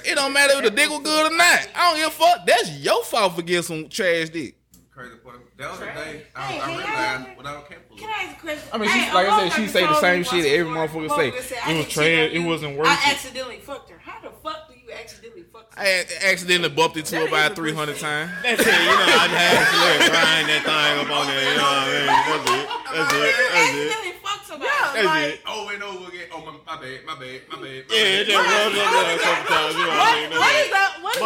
It 0.05 0.17
don't 0.17 0.33
matter 0.33 0.55
if 0.59 0.65
the 0.65 0.71
dick 0.71 0.91
was 0.91 1.01
good 1.01 1.33
or 1.33 1.37
not. 1.37 1.69
I 1.75 1.91
don't 1.91 1.97
give 1.99 2.09
a 2.09 2.11
fuck. 2.11 2.47
That's 2.47 2.71
your 2.79 3.03
fault 3.05 3.35
for 3.37 3.43
getting 3.43 3.63
some 3.63 3.89
trash 3.89 4.29
dick. 4.31 4.57
crazy 4.93 5.17
part. 5.17 5.41
That 5.57 5.71
was 5.71 5.79
the 5.79 5.87
day 5.87 6.23
I, 6.35 6.59
I 6.59 6.77
realized 6.77 7.37
what 7.37 7.47
I 7.47 7.53
was 7.57 7.65
capable 7.69 7.97
Can. 7.97 8.09
I 8.11 8.25
ask 8.25 8.37
a 8.37 8.41
question? 8.41 8.69
I 8.73 8.79
mean, 8.79 8.89
she- 8.91 8.99
Hey, 8.99 9.15
like 9.15 9.29
I 9.29 9.49
said, 9.49 9.57
she 9.63 9.69
say 9.69 9.83
the 9.87 10.01
same 10.01 10.25
shit 10.25 10.43
that 10.43 10.51
every 10.51 10.73
motherfucker 10.73 11.09
motherfucker 11.09 11.17
say. 11.17 11.29
It 11.29 11.77
was 11.77 11.87
didn't 11.87 11.91
trash, 11.91 12.31
it 12.33 12.39
wasn't 12.41 12.77
worth 12.77 12.89
I 12.89 12.95
it. 12.95 13.09
accidentally 13.15 13.59
fucked 13.59 13.91
her. 13.91 13.99
How 13.99 14.21
the 14.21 14.31
fuck 14.43 14.69
do 14.69 14.75
you 14.75 14.91
accidentally 14.93 15.34
fuck 15.34 15.34
I 15.77 15.85
had 15.85 16.07
accidentally 16.23 16.69
bumped 16.71 16.97
into 16.97 17.17
her 17.17 17.27
about 17.27 17.57
three 17.57 17.75
hundred 17.75 17.99
times. 17.99 18.31
That's 18.43 18.63
it. 18.63 18.67
You 18.67 18.95
know, 18.95 19.11
I 19.11 19.27
just 19.27 19.43
had 19.43 19.59
to 19.59 19.79
let 19.83 19.99
grind 20.07 20.47
that 20.49 20.63
thing 20.63 20.95
up 21.03 21.11
on 21.11 21.27
there. 21.27 21.43
You 21.43 21.57
know 21.59 21.67
what 21.67 21.83
I 21.83 21.91
mean? 21.91 22.07
That's 22.15 22.47
it. 22.47 22.67
That's 22.95 23.11
it. 23.11 23.19
That's 23.19 23.19
it. 23.19 23.91
accidentally 23.91 24.15
fuck 24.23 24.41
somebody? 24.47 24.71
That's 24.71 25.07
like 25.11 25.35
it. 25.35 25.43
Over 25.51 25.75
and 25.75 25.83
over 25.83 26.07
again. 26.15 26.27
Oh, 26.31 26.47
my, 26.47 26.55
my 26.63 26.77
bad, 26.79 26.99
my 27.03 27.15
bad, 27.19 27.41
my 27.51 27.59
bad. 27.59 27.81
My 27.91 27.91
Yeah, 27.91 28.23
it 28.23 28.23
bad. 28.23 28.31
just 28.31 28.39
rubbed 28.39 28.79
up 28.79 28.87
there 28.95 29.19
a 29.19 29.19
couple 29.19 29.45
times. 29.51 29.75
You 29.75 29.83
know 29.83 29.99
what 29.99 30.15
I 30.15 30.15
mean? 30.15 30.31
what 30.39 30.55
is 30.55 30.71
the 30.71 30.85
what 31.03 31.15
is 31.19 31.23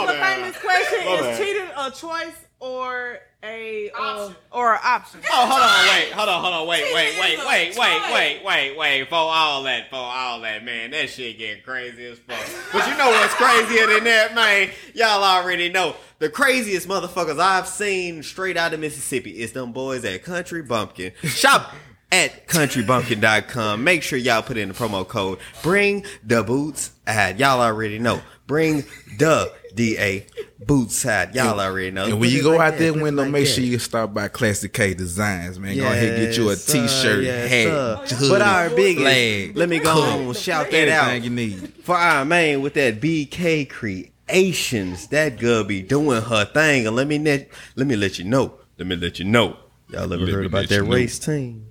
My 0.49 0.61
the 0.61 0.67
bad. 0.67 0.87
famous 0.87 0.89
question? 0.89 1.05
My 1.07 1.15
is 1.15 1.21
bad. 1.21 1.39
cheating 1.39 1.71
a 1.77 1.91
choice 1.91 2.37
or 2.61 3.19
a 3.45 3.91
uh, 3.91 4.01
Option. 4.01 4.37
or 4.51 4.73
an 4.75 4.81
option? 4.83 5.21
Oh, 5.31 5.47
hold 5.47 5.63
on, 5.63 5.87
wait, 5.97 6.13
hold 6.13 6.29
on, 6.29 6.43
hold 6.43 6.55
on, 6.55 6.67
wait, 6.67 6.93
wait, 6.93 7.13
Cheating 7.13 7.21
wait, 7.47 7.69
is 7.69 7.79
wait, 7.79 7.79
wait, 7.79 8.13
wait, 8.13 8.45
wait, 8.45 8.77
wait, 8.77 9.09
for 9.09 9.15
all 9.15 9.63
that, 9.63 9.89
for 9.91 9.97
all 9.97 10.41
that, 10.41 10.65
man, 10.65 10.91
that 10.91 11.09
shit 11.11 11.39
getting 11.39 11.63
crazy 11.63 12.05
as 12.07 12.19
fuck. 12.19 12.41
But 12.73 12.89
you 12.89 12.97
know 12.99 13.09
what's 13.11 13.35
crazier 13.35 13.87
than 13.87 14.05
that, 14.05 14.35
man? 14.35 14.71
Y'all 14.95 15.23
already 15.23 15.69
know. 15.69 15.95
The 16.19 16.29
craziest 16.29 16.89
motherfuckers 16.89 17.39
I've 17.39 17.69
seen 17.69 18.25
straight 18.25 18.57
out 18.57 18.75
of 18.75 18.81
Mississippi 18.81 19.41
is 19.41 19.53
them 19.53 19.71
boys 19.73 20.05
at 20.05 20.25
Country 20.25 20.63
Bumpkin. 20.63 21.13
Shop 21.23 21.73
at 22.11 22.49
countrybumpkin.com. 22.49 23.85
Make 23.85 24.03
sure 24.03 24.19
y'all 24.19 24.43
put 24.43 24.57
in 24.57 24.69
the 24.69 24.75
promo 24.75 25.07
code 25.07 25.39
bring 25.63 26.05
the 26.25 26.43
boots 26.43 26.91
ad. 27.07 27.39
Y'all 27.39 27.61
already 27.61 27.99
know. 27.99 28.21
Bring 28.49 28.85
the 29.19 29.53
DA 29.75 30.27
boots 30.65 31.03
hat. 31.03 31.35
Y'all 31.35 31.61
already 31.61 31.91
know. 31.91 32.05
And 32.05 32.21
when 32.21 32.31
you 32.31 32.43
go 32.43 32.57
like 32.57 32.75
out 32.75 32.79
there 32.79 32.93
window, 32.93 33.25
make 33.25 33.47
sure 33.47 33.65
you 33.65 33.79
stop 33.79 34.13
by 34.13 34.29
Classic 34.29 34.73
K 34.73 34.95
Designs, 34.95 35.59
man. 35.59 35.77
go 35.77 35.85
ahead 35.87 36.15
and 36.15 36.27
get 36.27 36.37
you 36.37 36.49
a 36.49 36.53
Yes, 36.53 36.63
sir, 36.65 36.87
t-shirt, 36.87 37.25
yes, 37.25 37.51
hat, 37.51 38.11
hoodie, 38.19 38.29
But 38.31 38.43
our 38.43 38.71
biggest, 38.71 39.03
flag, 39.03 39.57
let 39.57 39.69
me 39.69 39.79
go 39.79 39.85
cup, 39.93 40.15
on 40.15 40.21
and 40.23 40.37
shout 40.37 40.71
that 40.71 40.89
out 40.89 41.23
you 41.23 41.31
need. 41.31 41.75
for 41.83 41.97
our 41.97 42.25
man 42.25 42.61
with 42.63 42.75
that 42.75 43.01
BK 43.01 43.69
Creations. 43.69 45.07
That 45.09 45.39
girl 45.39 45.65
be 45.65 45.83
doing 45.83 46.23
her 46.23 46.45
thing, 46.45 46.87
and 46.87 46.95
let 46.97 47.07
me 47.07 47.19
let 47.19 47.49
let 47.77 47.87
me 47.87 47.97
let 47.97 48.19
you 48.19 48.25
know. 48.25 48.55
Let 48.79 48.87
me 48.87 48.97
let 48.97 49.19
you 49.19 49.25
know. 49.25 49.57
Y'all 49.91 50.13
ever 50.13 50.27
heard 50.27 50.47
about 50.47 50.69
that 50.69 50.85
know. 50.85 50.91
race 50.93 51.19
team? 51.19 51.67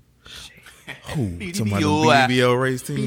Who? 1.10 1.38
Talking 1.51 1.68
about 1.68 1.80
the 2.27 2.34
BBO 2.39 2.60
race 2.60 2.82
team. 2.82 2.98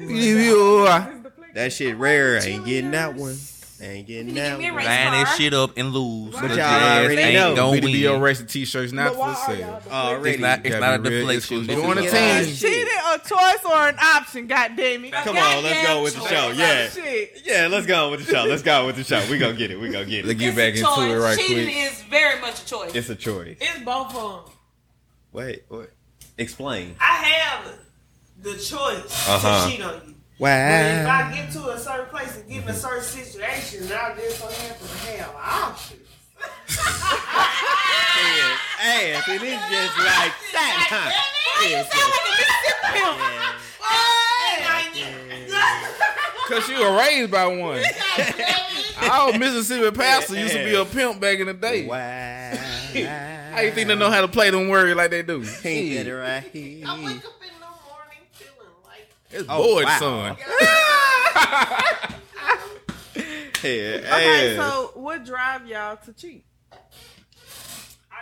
BBO. 0.00 1.24
That 1.54 1.72
shit 1.72 1.96
rare. 1.96 2.42
Ain't 2.46 2.64
getting 2.64 2.90
that 2.92 3.14
one. 3.14 3.36
Ain't 3.80 4.08
getting 4.08 4.34
that 4.34 4.58
me 4.58 4.66
a 4.66 4.70
one. 4.72 4.78
race 4.78 4.86
Line 4.86 5.12
that 5.12 5.26
car. 5.28 5.36
shit 5.36 5.54
up 5.54 5.76
and 5.76 5.92
lose. 5.92 6.32
But 6.34 6.48
Cause 6.48 6.56
y'all 6.56 6.66
already 6.66 7.16
ain't 7.22 7.34
know. 7.34 7.54
gonna 7.54 7.80
BBO 7.80 8.12
win. 8.14 8.20
racing 8.22 8.46
t-shirts 8.46 8.92
not 8.92 9.14
for 9.14 9.32
sale. 9.46 9.80
Already. 9.88 10.30
It's 10.30 10.40
not. 10.40 10.58
It's 10.66 10.68
Gotta 10.70 10.80
not 10.80 10.94
a 10.94 10.98
be 11.02 11.08
real 11.10 11.18
deflection. 11.28 11.36
exclusive. 11.58 11.66
This 11.68 11.76
You 11.76 11.84
on 11.90 11.98
is 11.98 12.10
the 12.10 12.18
a- 12.18 12.44
team? 12.44 12.54
Shit. 12.54 12.72
Cheating 12.72 12.88
a 13.06 13.18
choice 13.18 13.64
or 13.64 13.88
an 13.88 13.96
option, 14.02 14.46
god 14.48 14.72
damn 14.76 15.04
it. 15.04 15.12
Come 15.12 15.36
on, 15.36 15.62
let's 15.62 15.86
go 15.86 16.02
with 16.02 16.14
the 16.16 16.28
show. 16.28 16.50
Yeah. 16.50 16.88
Shit. 16.88 17.42
Yeah, 17.44 17.68
let's 17.70 17.86
go 17.86 18.10
with 18.10 18.26
the 18.26 18.32
show. 18.32 18.44
Let's 18.44 18.62
go 18.62 18.86
with 18.86 18.96
the 18.96 19.04
show. 19.04 19.22
We 19.30 19.38
gonna 19.38 19.54
get 19.54 19.70
it. 19.70 19.76
We 19.78 19.90
gonna 19.90 20.04
get 20.06 20.24
it. 20.24 20.26
Let's 20.26 20.40
it. 20.40 20.42
get 20.42 20.56
back 20.56 20.74
into 20.74 21.14
it 21.14 21.18
right 21.22 21.38
Cheating 21.38 21.64
quick. 21.66 21.76
is 21.92 22.02
very 22.02 22.40
much 22.40 22.62
a 22.62 22.66
choice. 22.66 22.94
It's 22.96 23.08
a 23.10 23.14
choice. 23.16 23.58
It's 23.60 23.78
both 23.84 24.12
of 24.14 24.44
them. 24.46 24.54
Wait, 25.32 25.64
what? 25.68 25.90
Explain. 26.36 26.96
I 27.00 27.04
have 27.24 27.72
the 28.42 28.54
choice 28.54 29.28
Uh-huh. 29.28 29.66
to 29.66 29.70
cheat 29.70 29.82
on 29.82 30.02
you. 30.06 30.14
But 30.40 30.46
if 30.46 31.06
Wow. 31.06 31.28
I 31.30 31.34
get 31.34 31.50
to 31.52 31.68
a 31.70 31.78
certain 31.78 32.06
place 32.06 32.36
and 32.36 32.48
get 32.48 32.62
in 32.62 32.68
a 32.68 32.74
certain 32.74 33.02
situation, 33.02 33.88
now 33.88 34.14
this 34.14 34.38
so 34.38 34.46
happen 34.46 34.86
to 34.86 34.94
have 35.16 35.34
options. 35.34 36.02
Ass, 38.80 39.28
and 39.28 39.42
it's 39.42 39.68
just 39.68 39.98
like 39.98 40.34
that, 40.52 40.86
huh? 40.88 41.10
It's 41.62 41.88
just- 41.92 43.18
Cause 46.48 46.68
you 46.70 46.78
were 46.80 46.96
raised 46.96 47.30
by 47.30 47.46
one. 47.46 47.82
Our 49.10 49.38
Mississippi 49.38 49.90
pastor 49.94 50.38
used 50.38 50.54
to 50.54 50.64
be 50.64 50.74
a 50.74 50.84
pimp 50.84 51.20
back 51.20 51.38
in 51.40 51.46
the 51.46 51.52
day. 51.54 51.86
Wow. 51.86 52.56
How 53.54 53.60
you 53.60 53.70
think 53.72 53.88
they 53.88 53.94
know 53.96 54.10
how 54.10 54.20
to 54.22 54.28
play 54.28 54.48
them 54.50 54.68
words 54.68 54.94
like 54.96 55.10
they 55.10 55.22
do? 55.22 55.42
Ain't 55.64 56.06
that 56.06 56.10
right 56.10 56.42
here? 56.44 56.84
I 56.86 56.96
wake 57.04 57.16
up 57.18 57.34
in 57.42 57.50
the 57.58 57.66
morning 57.66 58.22
feeling 58.32 58.72
like 58.86 59.10
It's 59.30 59.44
Oh, 59.48 59.62
bored, 59.62 59.84
wow. 59.84 59.98
son. 59.98 60.36
Yeah, 63.60 63.96
Okay, 64.14 64.56
ass. 64.56 64.64
so 64.64 64.92
what 64.94 65.24
drive 65.24 65.66
y'all 65.66 65.96
to 65.96 66.12
cheat? 66.12 66.44
I 66.72 66.76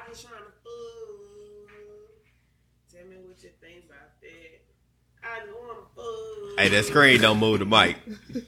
just 0.08 0.22
trying 0.26 0.38
to 0.38 0.50
fool. 0.64 1.68
Tell 2.90 3.04
me 3.06 3.16
what 3.26 3.42
you 3.42 3.50
think 3.60 3.84
about 3.84 4.18
that. 4.22 4.62
I 5.22 5.40
just 5.44 5.52
want 5.52 5.76
to 5.76 5.82
uh, 5.82 5.94
fool. 5.94 6.56
Hey, 6.56 6.68
that 6.70 6.84
screen 6.86 7.20
don't 7.20 7.38
move 7.38 7.58
the 7.58 7.66
mic. 7.66 7.98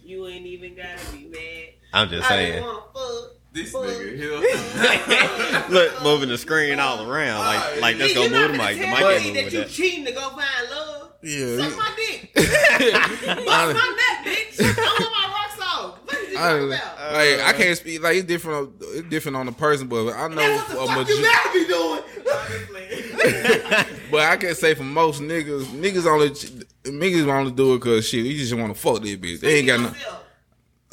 You 0.03 0.27
ain't 0.29 0.47
even 0.47 0.75
gotta 0.77 1.12
be 1.15 1.27
mad. 1.27 1.75
I'm 1.93 2.09
just 2.09 2.25
I 2.25 2.29
saying. 2.35 2.53
just 2.55 2.65
want 2.67 2.85
to 2.95 2.99
fool. 2.99 3.31
This 3.59 3.73
nigga 3.75 4.17
here. 4.17 5.69
Look, 5.71 6.03
moving 6.03 6.29
the 6.29 6.38
screen 6.38 6.79
all 6.81 7.09
around 7.11 7.41
like 7.41 7.81
like 7.81 7.99
that's 7.99 8.15
gonna 8.15 8.31
move 8.31 8.53
the 8.53 8.59
mic. 8.59 8.79
The 8.79 8.87
mic 8.87 8.97
tell 8.99 9.11
ain't 9.11 9.23
me 9.25 9.29
moving 9.29 9.35
that 9.35 9.45
with 9.45 9.53
you 9.55 9.61
that. 9.61 9.69
cheating 9.71 10.05
to 10.07 10.12
go 10.12 10.31
find 10.31 10.71
love. 10.71 11.12
Yeah. 11.23 11.57
Suck 11.69 11.77
my 11.77 11.91
dick. 11.97 12.33
Bust 12.35 13.47
my 13.47 13.73
nut, 13.75 14.25
bitch. 14.25 14.61
I 14.61 14.62
want 15.00 15.12
my 15.12 15.27
rocks 15.35 15.61
off. 15.75 15.99
What 16.05 16.17
is 16.19 16.31
you 16.33 16.38
I, 16.38 16.41
talking 16.41 16.67
about? 16.69 17.12
like, 17.12 17.41
I 17.41 17.53
can't 17.55 17.77
speak 17.77 18.03
like 18.03 18.17
it's 18.17 18.27
different. 18.27 18.59
on- 18.59 18.75
It's 18.95 19.09
different 19.09 19.37
on 19.37 19.47
the 19.47 19.53
person, 19.53 19.88
but 19.88 20.12
I 20.15 20.29
know. 20.29 20.37
That's 20.37 20.69
what 20.69 20.77
the 20.77 20.81
a 20.83 20.87
fuck 20.87 20.97
majo- 20.97 21.12
you 21.15 21.23
gotta 21.23 21.53
be 21.53 21.67
doing. 21.67 22.03
but 24.11 24.21
I 24.21 24.37
can 24.37 24.55
say 24.55 24.75
for 24.75 24.85
most 24.85 25.21
niggas, 25.21 25.65
niggas 25.67 26.07
only 26.07 26.31
niggas 26.85 27.27
only 27.27 27.50
do 27.53 27.75
it 27.75 27.81
cause 27.83 28.07
shit. 28.09 28.25
You 28.25 28.38
just 28.38 28.55
want 28.55 28.75
to 28.75 28.81
fuck 28.81 29.03
that 29.03 29.21
bitch. 29.21 29.41
They 29.41 29.59
ain't 29.59 29.67
got 29.67 29.81
no. 29.81 29.93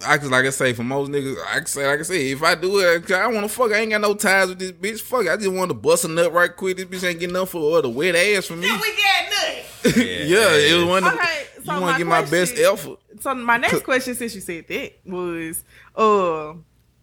I 0.05 0.17
can 0.17 0.29
like 0.29 0.45
I 0.45 0.49
say 0.49 0.73
for 0.73 0.83
most 0.83 1.09
niggas, 1.09 1.37
I 1.47 1.57
can 1.57 1.65
say 1.67 1.87
like 1.87 1.99
I 1.99 2.03
say 2.03 2.31
if 2.31 2.43
I 2.43 2.55
do 2.55 2.79
it, 2.79 3.01
'cause 3.03 3.11
I 3.13 3.21
don't 3.23 3.35
want 3.35 3.47
to 3.49 3.53
fuck. 3.55 3.71
I 3.71 3.77
ain't 3.77 3.91
got 3.91 4.01
no 4.01 4.13
ties 4.13 4.49
with 4.49 4.59
this 4.59 4.71
bitch. 4.71 5.01
Fuck, 5.01 5.27
I 5.29 5.37
just 5.37 5.51
want 5.51 5.69
to 5.69 5.73
bust 5.75 6.03
a 6.03 6.07
nut 6.09 6.33
right 6.33 6.53
quick. 6.53 6.77
This 6.77 6.85
bitch 6.85 7.07
ain't 7.07 7.19
getting 7.19 7.35
enough 7.35 7.49
for 7.51 7.81
the 7.81 7.89
wet 7.89 8.15
ass 8.15 8.45
for 8.47 8.55
me. 8.55 8.67
Yeah, 8.75 8.81
we 8.81 8.89
got 8.89 9.93
nothing. 9.93 10.07
yeah, 10.27 10.53
it 10.55 10.75
was 10.75 10.85
one. 10.85 11.03
Of, 11.05 11.13
Okay, 11.13 11.45
so 11.55 11.61
you 11.61 11.71
my 11.71 11.79
want 11.79 11.93
to 11.93 11.97
get 11.99 12.07
my 12.07 12.25
best 12.25 12.57
effort. 12.57 12.99
So 13.21 13.33
my 13.35 13.57
next 13.57 13.83
question, 13.83 14.15
since 14.15 14.35
you 14.35 14.41
said 14.41 14.67
that, 14.67 14.93
was 15.05 15.63
uh, 15.95 16.53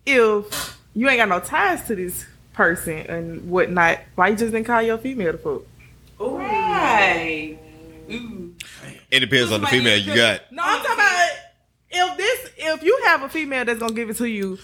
if 0.04 0.78
you 0.94 1.08
ain't 1.08 1.18
got 1.18 1.28
no 1.28 1.40
ties 1.40 1.86
to 1.86 1.96
this 1.96 2.26
person 2.52 2.98
and 2.98 3.48
whatnot, 3.50 4.00
why 4.16 4.28
you 4.28 4.36
just 4.36 4.52
didn't 4.52 4.66
call 4.66 4.82
your 4.82 4.98
female 4.98 5.32
to 5.32 5.38
fuck? 5.38 5.62
Right. 6.20 7.58
Ooh. 8.10 8.54
It 9.10 9.20
depends 9.20 9.50
on 9.52 9.60
the 9.62 9.66
female 9.68 9.96
you 9.98 10.14
got. 10.14 10.40
No, 10.52 10.62
I'm 10.64 10.78
talking 10.82 10.92
about 10.94 11.11
if 11.92 12.16
this 12.16 12.50
if 12.56 12.82
you 12.82 13.00
have 13.04 13.22
a 13.22 13.28
female 13.28 13.64
that's 13.64 13.78
gonna 13.78 13.92
give 13.94 14.10
it 14.10 14.16
to 14.16 14.26
you 14.26 14.58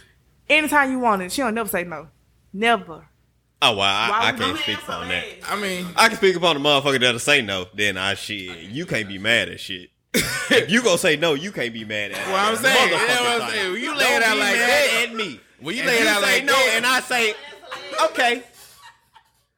anytime 0.49 0.90
you 0.90 0.99
want 0.99 1.23
it, 1.23 1.32
she 1.32 1.42
don't 1.42 1.54
never 1.54 1.68
say 1.68 1.85
no. 1.85 2.08
Never. 2.52 3.06
Oh 3.61 3.73
well, 3.76 3.80
I, 3.82 4.28
I 4.28 4.32
can't 4.32 4.56
speak 4.58 4.78
answer 4.78 4.92
on 4.92 5.08
that. 5.08 5.25
is- 5.26 5.44
I 5.49 5.61
mean, 5.61 5.87
I 5.97 6.08
can 6.08 6.16
speak 6.16 6.37
upon 6.37 6.61
the 6.61 6.68
motherfucker 6.68 7.00
that'll 7.00 7.18
say 7.18 7.42
no. 7.42 7.66
Then 7.75 7.97
I 7.97 8.14
shit. 8.14 8.56
You 8.70 8.87
can't 8.87 9.08
be 9.08 9.18
mad 9.18 9.49
at 9.49 9.61
shit. 9.61 9.90
if 10.14 10.70
you 10.70 10.82
gonna 10.82 10.97
say 10.99 11.16
no, 11.16 11.35
you 11.35 11.52
can't 11.52 11.73
be 11.75 11.85
mad 11.85 12.12
at. 12.12 12.26
Well, 12.28 12.37
I'm 12.37 12.56
saying, 12.56 12.76
Motherfucker 12.88 13.06
that's 13.08 13.20
what 13.20 13.42
I'm 13.42 13.50
saying. 13.50 13.73
When 13.73 13.82
you 13.82 13.97
lay 13.97 14.04
it 14.16 14.23
out 14.23 14.32
be 14.35 14.38
like 14.40 14.54
mad 14.56 14.68
that- 14.68 15.06
at 15.08 15.14
me. 15.14 15.40
when 15.61 15.76
you 15.76 15.85
lay 15.85 15.99
it 15.99 16.06
out 16.06 16.23
say 16.23 16.32
like 16.37 16.44
no, 16.44 16.52
that, 16.52 16.73
and 16.76 16.87
I 16.87 17.00
say 17.00 17.35
okay, 18.04 18.42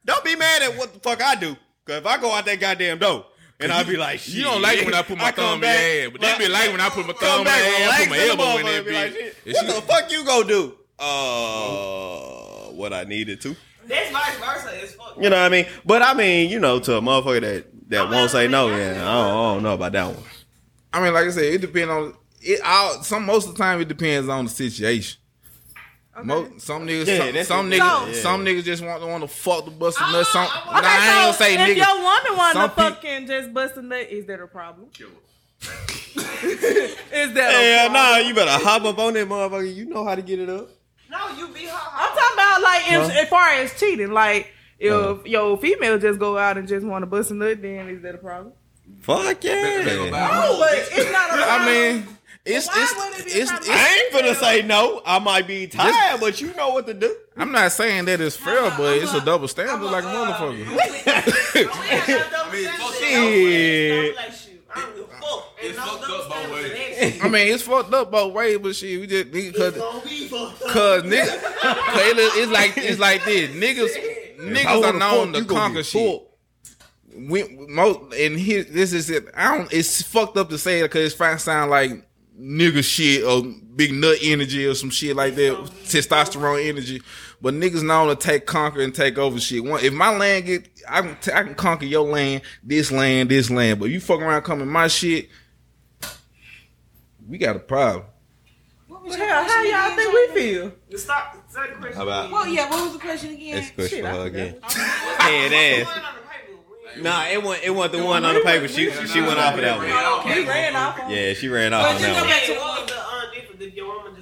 don't 0.04 0.24
be 0.24 0.34
mad 0.36 0.62
at 0.62 0.76
what 0.76 0.92
the 0.94 1.00
fuck 1.00 1.22
I 1.22 1.34
do. 1.34 1.56
Cause 1.84 1.96
if 1.98 2.06
I 2.06 2.18
go 2.20 2.32
out 2.32 2.44
that 2.46 2.58
goddamn 2.60 2.98
door. 2.98 3.26
And 3.60 3.70
I 3.72 3.82
be 3.82 3.96
like, 3.96 4.18
shit. 4.20 4.34
You 4.36 4.42
don't 4.44 4.62
like 4.62 4.78
it 4.78 4.84
when 4.84 4.94
I 4.94 5.02
put 5.02 5.18
my 5.18 5.32
come 5.32 5.60
thumb 5.60 5.64
in 5.64 5.68
your 5.70 6.06
ass, 6.06 6.12
but 6.12 6.20
they 6.20 6.38
be 6.38 6.48
like 6.48 6.70
when 6.72 6.80
I 6.80 6.88
put 6.88 7.06
my 7.06 7.12
thumb 7.12 7.38
in 7.40 7.44
back, 7.44 7.62
your 7.62 7.88
ass, 7.90 8.00
put 8.00 8.10
my 8.10 8.18
elbow 8.18 8.42
in 8.58 8.66
motherfucker 8.66 8.76
that 8.76 8.86
be 8.86 8.92
like, 8.92 9.12
bitch. 9.12 9.54
What 9.54 9.66
she- 9.66 9.66
the 9.66 9.82
fuck 9.82 10.12
you 10.12 10.24
gonna 10.24 10.48
do? 10.48 10.74
Uh, 10.98 12.72
what 12.72 12.92
I 12.92 13.04
needed 13.04 13.40
to. 13.42 13.56
That's 13.86 14.10
vice 14.10 14.36
versa 14.38 14.82
as 14.82 14.94
fuck. 14.94 15.16
You 15.16 15.30
know 15.30 15.36
what 15.36 15.46
I 15.46 15.48
mean? 15.48 15.66
But 15.84 16.02
I 16.02 16.14
mean, 16.14 16.50
you 16.50 16.60
know, 16.60 16.78
to 16.80 16.96
a 16.96 17.00
motherfucker 17.00 17.40
that 17.40 17.66
that 17.90 18.08
won't 18.10 18.30
say 18.30 18.46
no, 18.48 18.68
yeah, 18.68 18.92
I 18.92 18.94
don't, 18.94 19.26
I 19.26 19.54
don't 19.54 19.62
know 19.62 19.74
about 19.74 19.92
that 19.92 20.06
one. 20.06 20.24
I 20.92 21.02
mean, 21.02 21.12
like 21.12 21.26
I 21.26 21.30
said, 21.30 21.44
it 21.44 21.60
depends 21.60 21.90
on 21.90 22.14
it. 22.40 22.60
All 22.64 23.02
some 23.02 23.24
most 23.26 23.48
of 23.48 23.54
the 23.56 23.62
time, 23.62 23.80
it 23.80 23.88
depends 23.88 24.28
on 24.28 24.44
the 24.44 24.50
situation. 24.50 25.19
Mo, 26.26 26.48
some 26.58 26.86
niggas, 26.86 27.06
Yeah, 27.06 27.42
some, 27.42 27.44
some 27.44 27.70
niggas, 27.70 28.06
Yeah. 28.14 28.22
some 28.22 28.44
niggas 28.44 28.64
just 28.64 28.82
want 28.84 29.00
to 29.02 29.06
want 29.06 29.22
to 29.22 29.28
fuck 29.28 29.64
the 29.64 29.70
bust 29.70 29.98
a 30.00 30.12
nut. 30.12 30.26
Some, 30.26 30.46
I- 30.46 30.62
I- 30.66 30.80
nah, 30.80 30.88
I 30.88 30.96
ain't 30.96 31.24
gonna 31.24 31.32
say 31.34 31.54
if 31.54 31.60
niggas. 31.60 31.76
your 31.76 31.96
woman 32.02 32.36
want 32.36 32.54
to 32.56 32.68
peop- 32.68 32.74
fucking 32.76 33.26
just 33.26 33.52
bust 33.54 33.76
a 33.76 33.82
nut, 33.82 34.06
is 34.10 34.26
that 34.26 34.40
a 34.40 34.46
problem? 34.46 34.88
is 35.62 37.34
that 37.34 37.50
a 37.50 37.76
Hell 37.76 37.90
problem? 37.90 37.92
nah, 37.92 38.16
you 38.18 38.34
better 38.34 38.64
hop 38.64 38.84
up 38.84 38.98
on 38.98 39.14
that 39.14 39.28
motherfucker. 39.28 39.74
You 39.74 39.84
know 39.86 40.04
how 40.04 40.14
to 40.14 40.22
get 40.22 40.38
it 40.38 40.48
up. 40.48 40.68
No, 41.10 41.28
you 41.36 41.48
be 41.48 41.64
her. 41.66 41.72
I'm 41.92 42.16
talking 42.16 42.34
about 42.34 42.62
like 42.62 42.82
if, 42.92 43.16
as 43.24 43.28
far 43.28 43.48
as 43.50 43.78
cheating, 43.78 44.12
like 44.12 44.48
if 44.78 44.92
Uh. 44.92 45.16
your 45.24 45.56
female 45.58 45.98
just 45.98 46.18
go 46.18 46.38
out 46.38 46.56
and 46.56 46.66
just 46.68 46.86
want 46.86 47.02
to 47.02 47.06
bust 47.06 47.30
a 47.30 47.34
nut, 47.34 47.60
then 47.60 47.88
is 47.88 48.02
that 48.02 48.14
a 48.14 48.18
problem? 48.18 48.54
Fuck 49.02 49.44
yeah. 49.44 49.82
No, 50.10 50.58
but 50.58 50.72
it's 50.72 51.12
not 51.12 51.30
a 51.30 51.32
problem. 51.32 51.44
I 51.48 51.66
mean, 51.66 52.06
it's 52.44 52.66
Why 52.68 52.74
it's 52.78 52.94
would 52.96 53.20
it 53.20 53.26
be 53.26 53.32
a 53.38 53.42
it's, 53.42 53.50
it's, 53.52 53.68
I 53.68 53.98
ain't 53.98 54.12
finna 54.12 54.34
say 54.34 54.62
no. 54.62 55.02
I 55.04 55.18
might 55.18 55.46
be 55.46 55.66
tired, 55.66 56.20
but 56.20 56.40
you 56.40 56.54
know 56.54 56.70
what 56.70 56.86
to 56.86 56.94
do. 56.94 57.14
I'm 57.36 57.52
not 57.52 57.72
saying 57.72 58.06
that 58.06 58.20
it's 58.20 58.36
fair, 58.36 58.70
but 58.76 58.96
it's 58.96 59.12
a 59.12 59.24
double 59.24 59.46
standard 59.48 59.84
like 59.84 60.04
a 60.04 60.06
motherfucker. 60.06 60.64
Shit. 62.98 64.16
It's 65.62 65.78
fucked 65.78 66.04
up 66.08 66.28
both 66.28 66.50
ways. 66.50 67.20
I 67.22 67.28
mean, 67.28 67.52
it's 67.52 67.62
fucked 67.62 67.92
up 67.92 68.10
both 68.10 68.32
ways, 68.32 68.58
but 68.58 68.74
shit, 68.74 69.00
we 69.00 69.06
just 69.06 69.30
nigga, 69.30 69.54
cause, 69.54 69.74
Cause 69.74 70.72
cause 70.72 71.02
nigga, 71.02 71.42
cause 71.60 72.12
it's 72.16 72.50
like 72.52 72.78
it's 72.78 72.98
like 72.98 73.24
this. 73.24 73.50
Niggas, 73.50 74.38
niggas 74.38 74.82
are 74.82 74.98
known 74.98 75.34
to 75.34 75.44
conquer 75.44 75.82
shit. 75.82 76.22
we 77.14 77.44
most 77.68 78.14
and 78.14 78.38
here 78.38 78.64
this 78.64 78.94
is 78.94 79.10
it. 79.10 79.28
I 79.34 79.56
don't. 79.56 79.72
It's 79.72 80.00
fucked 80.02 80.38
up 80.38 80.48
to 80.48 80.58
say 80.58 80.80
it 80.80 80.84
because 80.84 81.06
it's 81.06 81.14
fine 81.14 81.38
sound 81.38 81.70
like 81.70 82.09
nigga 82.40 82.82
shit 82.82 83.24
or 83.24 83.42
big 83.76 83.92
nut 83.92 84.16
energy 84.22 84.66
or 84.66 84.74
some 84.74 84.90
shit 84.90 85.14
like 85.16 85.34
that, 85.36 85.52
testosterone 85.84 86.66
energy. 86.68 87.02
But 87.42 87.54
niggas 87.54 87.82
known 87.82 88.08
to 88.08 88.16
take 88.16 88.46
conquer 88.46 88.80
and 88.80 88.94
take 88.94 89.18
over 89.18 89.38
shit. 89.40 89.64
One, 89.64 89.82
if 89.84 89.92
my 89.92 90.14
land 90.16 90.46
get, 90.46 90.68
I 90.88 91.02
can 91.02 91.16
t- 91.20 91.32
I 91.32 91.42
can 91.42 91.54
conquer 91.54 91.86
your 91.86 92.06
land, 92.06 92.42
this 92.62 92.90
land, 92.92 93.28
this 93.30 93.50
land. 93.50 93.80
But 93.80 93.90
you 93.90 94.00
fuck 94.00 94.20
around 94.20 94.42
coming 94.42 94.68
my 94.68 94.88
shit, 94.88 95.28
we 97.28 97.38
got 97.38 97.56
a 97.56 97.60
problem. 97.60 98.04
What 98.88 99.04
was 99.04 99.14
Hell, 99.16 99.44
how 99.44 99.62
y'all 99.62 99.96
think 99.96 100.12
we 100.12 100.40
feel? 100.40 100.72
Stop. 100.98 101.36
Say 101.48 101.60
the 101.70 101.76
question. 101.76 101.96
How 101.96 102.02
about- 102.02 102.20
again. 102.26 102.32
Well, 102.32 102.48
yeah. 102.48 102.70
What 102.70 102.82
was 102.84 102.92
the 102.92 102.98
question 102.98 103.30
again? 103.32 103.54
That's 103.56 103.70
a 103.70 103.72
question 103.74 103.98
Shit, 103.98 104.04
for 104.04 104.10
her 104.12 104.26
again. 104.26 104.56
Head 104.62 105.52
ass. 105.86 106.00
Nah, 106.98 107.26
it 107.26 107.42
wasn't. 107.42 107.64
It 107.64 107.70
wasn't 107.70 107.98
the 107.98 108.04
one 108.04 108.24
on 108.24 108.34
the 108.34 108.40
paper. 108.40 108.68
She 108.68 108.90
she 108.90 109.20
went 109.20 109.38
off 109.38 109.54
of 109.54 109.60
that 109.60 109.76
one. 109.78 109.86
He 110.32 110.44
ran 110.46 110.76
off 110.76 111.00
on 111.00 111.10
Yeah, 111.10 111.32
she 111.34 111.48
ran 111.48 111.70
But 111.72 111.80
off 111.80 111.94
on 111.94 112.00
just 112.00 112.06
go 112.06 112.14
that 112.14 112.20
one. 112.20 112.28
back 112.28 112.40
to 112.42 112.46
Hey, 112.46 112.54
the 112.54 112.60
what 112.60 112.68
one. 112.68 112.80
was 112.82 112.90
the 112.90 112.98
uh, 112.98 113.34
difference? 113.34 113.58
Did 113.60 113.74
your 113.74 113.86
woman 113.86 114.16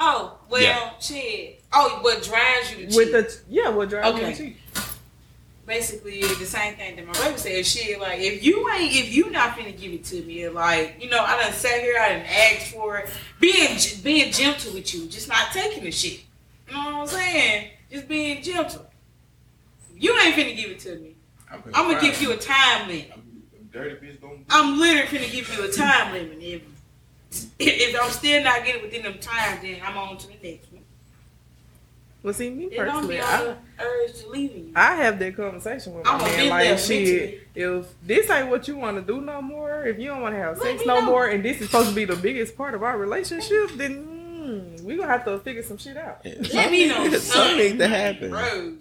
Oh 0.00 0.38
well, 0.48 0.62
Yeah. 0.62 0.90
shit. 1.00 1.64
Oh, 1.72 1.98
what 2.02 2.22
drives 2.22 2.70
you 2.70 2.76
to 2.78 2.86
cheat? 2.86 2.96
With 2.96 3.12
the 3.12 3.40
yeah, 3.48 3.68
what 3.68 3.88
drives 3.90 4.14
Okay. 4.16 4.28
you 4.28 4.34
to 4.34 4.42
cheat? 4.42 4.56
basically 5.66 6.22
the 6.22 6.46
same 6.46 6.74
thing 6.76 6.96
that 6.96 7.06
my 7.06 7.12
baby 7.12 7.36
said. 7.36 7.66
Shit, 7.66 8.00
like 8.00 8.20
if 8.20 8.42
you 8.42 8.68
ain't, 8.70 8.94
if 8.94 9.12
you 9.14 9.30
not 9.30 9.50
finna 9.58 9.78
give 9.78 9.92
it 9.92 10.04
to 10.04 10.22
me, 10.22 10.48
like 10.48 10.96
you 11.02 11.10
know, 11.10 11.22
I 11.22 11.42
done 11.42 11.52
sat 11.52 11.80
here, 11.80 11.98
I 12.00 12.08
done 12.10 12.22
asked 12.26 12.72
for 12.72 12.98
it, 12.98 13.10
being 13.40 13.76
being 14.02 14.32
gentle 14.32 14.72
with 14.74 14.94
you, 14.94 15.06
just 15.06 15.28
not 15.28 15.52
taking 15.52 15.84
the 15.84 15.90
shit. 15.90 16.20
You 16.68 16.74
know 16.74 16.84
what 16.84 16.94
I'm 17.00 17.06
saying? 17.08 17.70
Just 17.90 18.08
being 18.08 18.42
gentle. 18.42 18.86
You 19.96 20.16
ain't 20.20 20.34
finna 20.36 20.56
give 20.56 20.70
it 20.70 20.78
to 20.80 20.96
me. 20.96 21.16
I'm 21.50 21.62
gonna 21.72 22.00
give 22.00 22.20
you 22.20 22.32
a 22.32 22.36
time 22.36 22.88
limit. 22.88 23.12
Dirty 23.72 23.94
bitch 24.06 24.20
gonna. 24.20 24.38
I'm 24.50 24.78
literally 24.78 25.18
gonna 25.18 25.30
give 25.32 25.56
you 25.56 25.64
a 25.64 25.70
time 25.72 26.12
limit. 26.12 26.38
If 26.40 26.62
if 27.58 27.96
I'm 28.02 28.10
still 28.10 28.42
not 28.42 28.64
getting 28.64 28.82
within 28.82 29.02
them 29.02 29.18
time, 29.18 29.58
then 29.62 29.80
I'm 29.84 29.96
on 29.96 30.16
to 30.18 30.26
the 30.28 30.34
next 30.42 30.72
one. 30.72 30.82
Well, 32.22 32.34
see 32.34 32.50
me 32.50 32.64
It 32.64 32.76
don't 32.76 32.86
personally, 32.86 33.16
be 33.16 33.20
I, 33.20 33.38
on 33.40 33.44
the 33.46 33.84
urge 33.84 34.20
to 34.22 34.28
leaving 34.30 34.64
you. 34.68 34.72
I 34.74 34.96
have 34.96 35.18
that 35.20 35.36
conversation 35.36 35.94
with 35.94 36.04
my 36.04 36.10
I'ma 36.12 36.24
man. 36.24 36.48
Like, 36.48 36.78
shit, 36.78 37.46
if 37.54 37.94
this 38.04 38.28
ain't 38.28 38.48
what 38.48 38.66
you 38.66 38.76
want 38.76 38.96
to 38.96 39.02
do 39.02 39.20
no 39.20 39.40
more, 39.40 39.84
if 39.84 39.98
you 39.98 40.08
don't 40.08 40.22
want 40.22 40.34
to 40.34 40.38
have 40.40 40.58
Let 40.58 40.78
sex 40.78 40.86
no 40.86 40.98
know. 41.00 41.06
more, 41.06 41.28
and 41.28 41.44
this 41.44 41.60
is 41.60 41.66
supposed 41.66 41.90
to 41.90 41.94
be 41.94 42.04
the 42.04 42.16
biggest 42.16 42.56
part 42.56 42.74
of 42.74 42.82
our 42.82 42.98
relationship, 42.98 43.70
then 43.76 44.04
mm, 44.04 44.80
we 44.82 44.96
gonna 44.96 45.08
have 45.08 45.24
to 45.26 45.38
figure 45.38 45.62
some 45.62 45.78
shit 45.78 45.96
out. 45.96 46.24
Let 46.24 46.72
me 46.72 46.88
know. 46.88 47.08
Something 47.18 47.56
needs 47.58 47.78
to 47.78 47.88
happen. 47.88 48.30
Bro. 48.30 48.72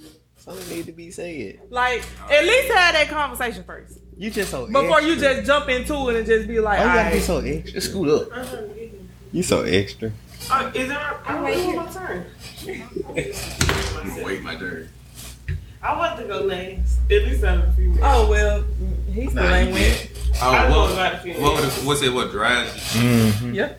Something 0.48 0.78
need 0.78 0.86
to 0.86 0.94
be 0.94 1.12
said. 1.12 1.60
Like, 1.70 2.04
at 2.32 2.44
least 2.46 2.72
have 2.74 2.94
that 2.94 3.08
conversation 3.10 3.64
first 3.66 4.00
You 4.18 4.32
just 4.32 4.50
so 4.50 4.66
before 4.68 5.02
you 5.02 5.18
just 5.18 5.46
jump 5.46 5.68
into 5.68 6.08
it 6.10 6.16
and 6.16 6.26
just 6.26 6.48
be 6.48 6.60
like, 6.62 6.80
Why 6.80 6.86
you 6.86 6.94
gotta 6.94 7.16
be 7.16 7.22
"Aight." 7.22 7.22
so 7.22 7.38
extra? 7.40 7.82
Scoot 7.82 8.10
up. 8.10 8.30
I'm 8.34 8.48
trying 8.48 8.70
to 8.70 8.74
get 8.76 8.90
him. 8.92 9.10
You 9.34 9.44
so 9.44 9.64
extra. 9.64 10.12
Uh, 10.50 10.72
is 10.74 10.90
it? 10.90 10.96
I'm 11.26 11.44
right 11.44 11.56
waiting 11.56 11.64
here. 11.66 11.76
my 11.76 11.92
turn. 11.92 12.26
I'm 12.66 14.08
gonna 14.10 14.24
wait 14.24 14.42
my 14.42 14.56
turn. 14.56 14.90
I 15.84 15.98
want 15.98 16.20
to 16.20 16.26
go 16.26 16.40
last. 16.42 17.00
At 17.12 17.24
least 17.24 17.44
out 17.44 17.58
of 17.60 17.66
the 17.68 17.72
female. 17.74 18.00
Oh 18.02 18.30
well, 18.30 18.64
he's 19.12 19.32
still 19.32 19.44
Nah, 19.44 19.54
ain't 19.54 19.68
you 19.70 19.74
win. 19.76 19.92
can't. 19.94 20.12
I 20.42 20.68
Oh, 20.68 20.80
what, 20.80 20.92
about 20.94 21.12
the 21.12 21.18
female. 21.20 21.42
what, 21.42 21.64
was- 21.64 21.84
what's 21.84 22.02
it? 22.04 22.14
What 22.14 22.32
drives 22.32 22.96
you? 22.96 23.02
Mm-hmm. 23.02 23.54
Yeah. 23.54 23.74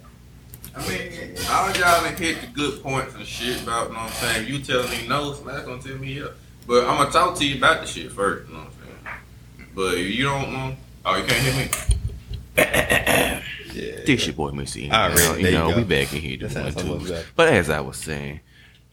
I 0.76 0.88
mean, 0.88 1.34
all 1.50 1.66
y'all 1.72 2.04
done 2.04 2.14
hit 2.16 2.40
the 2.40 2.46
good 2.48 2.82
points 2.82 3.14
and 3.14 3.26
shit 3.26 3.62
about, 3.62 3.88
you 3.88 3.94
know 3.94 4.00
what 4.00 4.10
I'm 4.10 4.12
saying? 4.12 4.48
You 4.48 4.58
telling 4.60 4.90
me 4.90 5.08
no, 5.08 5.32
so 5.32 5.42
that's 5.44 5.64
gonna 5.66 5.82
tell 5.82 5.96
me 5.96 6.12
yeah. 6.20 6.28
But 6.68 6.86
I'm 6.86 6.98
gonna 6.98 7.10
talk 7.10 7.34
to 7.38 7.46
you 7.48 7.56
about 7.56 7.80
the 7.80 7.86
shit 7.86 8.12
first, 8.12 8.46
you 8.46 8.54
know 8.54 8.60
what 8.60 8.68
I'm 8.68 8.72
saying? 9.06 9.68
But 9.74 9.94
if 9.94 10.14
you 10.14 10.24
don't 10.24 10.52
know, 10.52 10.76
oh, 11.06 11.16
you 11.16 11.24
can't 11.24 11.42
hear 11.42 11.64
me? 11.64 13.42
Yeah. 13.78 14.00
This 14.04 14.26
your 14.26 14.34
boy 14.34 14.50
Missy. 14.50 14.90
All 14.90 15.08
right, 15.08 15.10
you 15.10 15.16
know, 15.16 15.32
there 15.32 15.40
you 15.40 15.46
you 15.46 15.54
know 15.54 15.70
go. 15.70 15.76
we 15.76 15.84
back 15.84 16.12
in 16.12 16.20
here 16.20 16.36
That 16.38 16.52
doing 16.52 16.74
sounds 16.74 17.08
too. 17.08 17.22
But 17.36 17.48
as 17.48 17.70
I 17.70 17.80
was 17.80 17.96
saying, 17.96 18.40